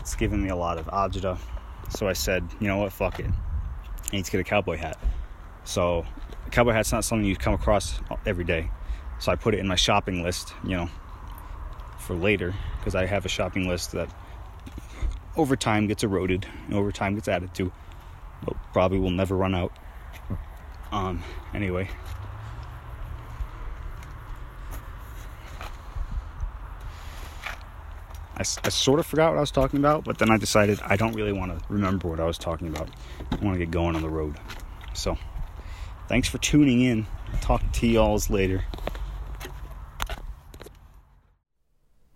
It's 0.00 0.14
giving 0.14 0.42
me 0.42 0.48
a 0.48 0.56
lot 0.56 0.78
of 0.78 0.86
agita. 0.86 1.38
So 1.90 2.08
I 2.08 2.12
said, 2.12 2.44
you 2.60 2.68
know 2.68 2.78
what, 2.78 2.92
fuck 2.92 3.18
it. 3.20 3.26
I 3.26 4.16
need 4.16 4.24
to 4.24 4.30
get 4.30 4.40
a 4.40 4.44
cowboy 4.44 4.76
hat. 4.76 4.98
So, 5.64 6.06
a 6.46 6.50
cowboy 6.50 6.72
hat's 6.72 6.92
not 6.92 7.04
something 7.04 7.24
you 7.24 7.36
come 7.36 7.54
across 7.54 8.00
every 8.26 8.44
day. 8.44 8.70
So 9.18 9.30
I 9.30 9.36
put 9.36 9.54
it 9.54 9.60
in 9.60 9.68
my 9.68 9.76
shopping 9.76 10.22
list, 10.22 10.54
you 10.64 10.70
know, 10.70 10.88
for 11.98 12.14
later 12.14 12.54
because 12.78 12.94
I 12.94 13.06
have 13.06 13.24
a 13.26 13.28
shopping 13.28 13.68
list 13.68 13.92
that 13.92 14.08
over 15.36 15.56
time 15.56 15.86
gets 15.86 16.02
eroded, 16.02 16.46
and 16.66 16.74
over 16.74 16.92
time 16.92 17.14
gets 17.14 17.28
added 17.28 17.54
to, 17.54 17.72
but 18.44 18.56
probably 18.72 18.98
will 18.98 19.10
never 19.10 19.36
run 19.36 19.54
out. 19.54 19.72
Um, 20.92 21.22
anyway. 21.54 21.88
I, 28.36 28.40
I, 28.40 28.70
sort 28.70 28.98
of 28.98 29.06
forgot 29.06 29.30
what 29.30 29.36
I 29.36 29.40
was 29.40 29.50
talking 29.50 29.78
about, 29.78 30.04
but 30.04 30.18
then 30.18 30.30
I 30.30 30.38
decided 30.38 30.80
I 30.82 30.96
don't 30.96 31.12
really 31.12 31.32
want 31.32 31.56
to 31.56 31.64
remember 31.68 32.08
what 32.08 32.18
I 32.18 32.24
was 32.24 32.38
talking 32.38 32.68
about. 32.68 32.88
I 33.30 33.36
want 33.36 33.54
to 33.54 33.58
get 33.58 33.70
going 33.70 33.94
on 33.94 34.02
the 34.02 34.08
road. 34.08 34.38
So. 34.94 35.16
Thanks 36.10 36.28
for 36.28 36.38
tuning 36.38 36.80
in. 36.80 37.06
Talk 37.40 37.62
to 37.74 37.86
y'all's 37.86 38.30
later. 38.30 38.64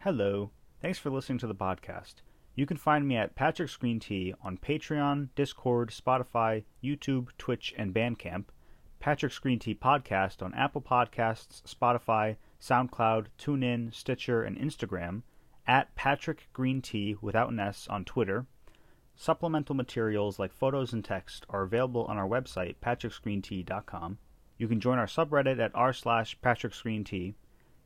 Hello. 0.00 0.50
Thanks 0.82 0.98
for 0.98 1.10
listening 1.10 1.38
to 1.38 1.46
the 1.46 1.54
podcast. 1.54 2.14
You 2.54 2.66
can 2.66 2.76
find 2.76 3.06
me 3.06 3.16
at 3.16 3.34
Patrick's 3.34 3.76
Green 3.76 4.00
T 4.00 4.34
on 4.42 4.58
Patreon, 4.58 5.28
Discord, 5.34 5.90
Spotify, 5.90 6.64
YouTube, 6.82 7.28
Twitch, 7.38 7.74
and 7.76 7.94
Bandcamp. 7.94 8.44
Patrick's 9.00 9.38
Green 9.38 9.58
T 9.58 9.74
podcast 9.74 10.42
on 10.42 10.54
Apple 10.54 10.82
Podcasts, 10.82 11.62
Spotify, 11.62 12.36
SoundCloud, 12.60 13.26
TuneIn, 13.38 13.92
Stitcher, 13.94 14.42
and 14.42 14.56
Instagram. 14.56 15.22
At 15.66 15.94
Patrick 15.94 16.48
Green 16.52 16.80
T 16.80 17.16
without 17.20 17.50
an 17.50 17.58
S 17.58 17.88
on 17.88 18.04
Twitter 18.04 18.46
Supplemental 19.16 19.76
materials 19.76 20.40
like 20.40 20.52
photos 20.52 20.92
and 20.92 21.04
text 21.04 21.46
are 21.48 21.62
available 21.62 22.04
on 22.06 22.18
our 22.18 22.26
website, 22.26 22.76
patricksgreent.com. 22.82 24.18
You 24.58 24.66
can 24.68 24.80
join 24.80 24.98
our 24.98 25.06
subreddit 25.06 25.60
at 25.60 25.70
r 25.72 25.92
slash 25.92 26.36
patricksgreent. 26.40 27.34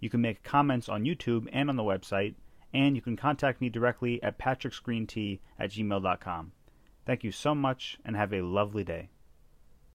You 0.00 0.10
can 0.10 0.22
make 0.22 0.42
comments 0.42 0.88
on 0.88 1.04
YouTube 1.04 1.46
and 1.52 1.68
on 1.68 1.76
the 1.76 1.82
website, 1.82 2.34
and 2.72 2.96
you 2.96 3.02
can 3.02 3.16
contact 3.16 3.60
me 3.60 3.68
directly 3.68 4.22
at 4.22 4.38
patricksgreent 4.38 5.40
at 5.58 5.70
gmail.com. 5.70 6.52
Thank 7.06 7.24
you 7.24 7.32
so 7.32 7.54
much, 7.54 7.98
and 8.04 8.16
have 8.16 8.32
a 8.32 8.42
lovely 8.42 8.84
day. 8.84 9.08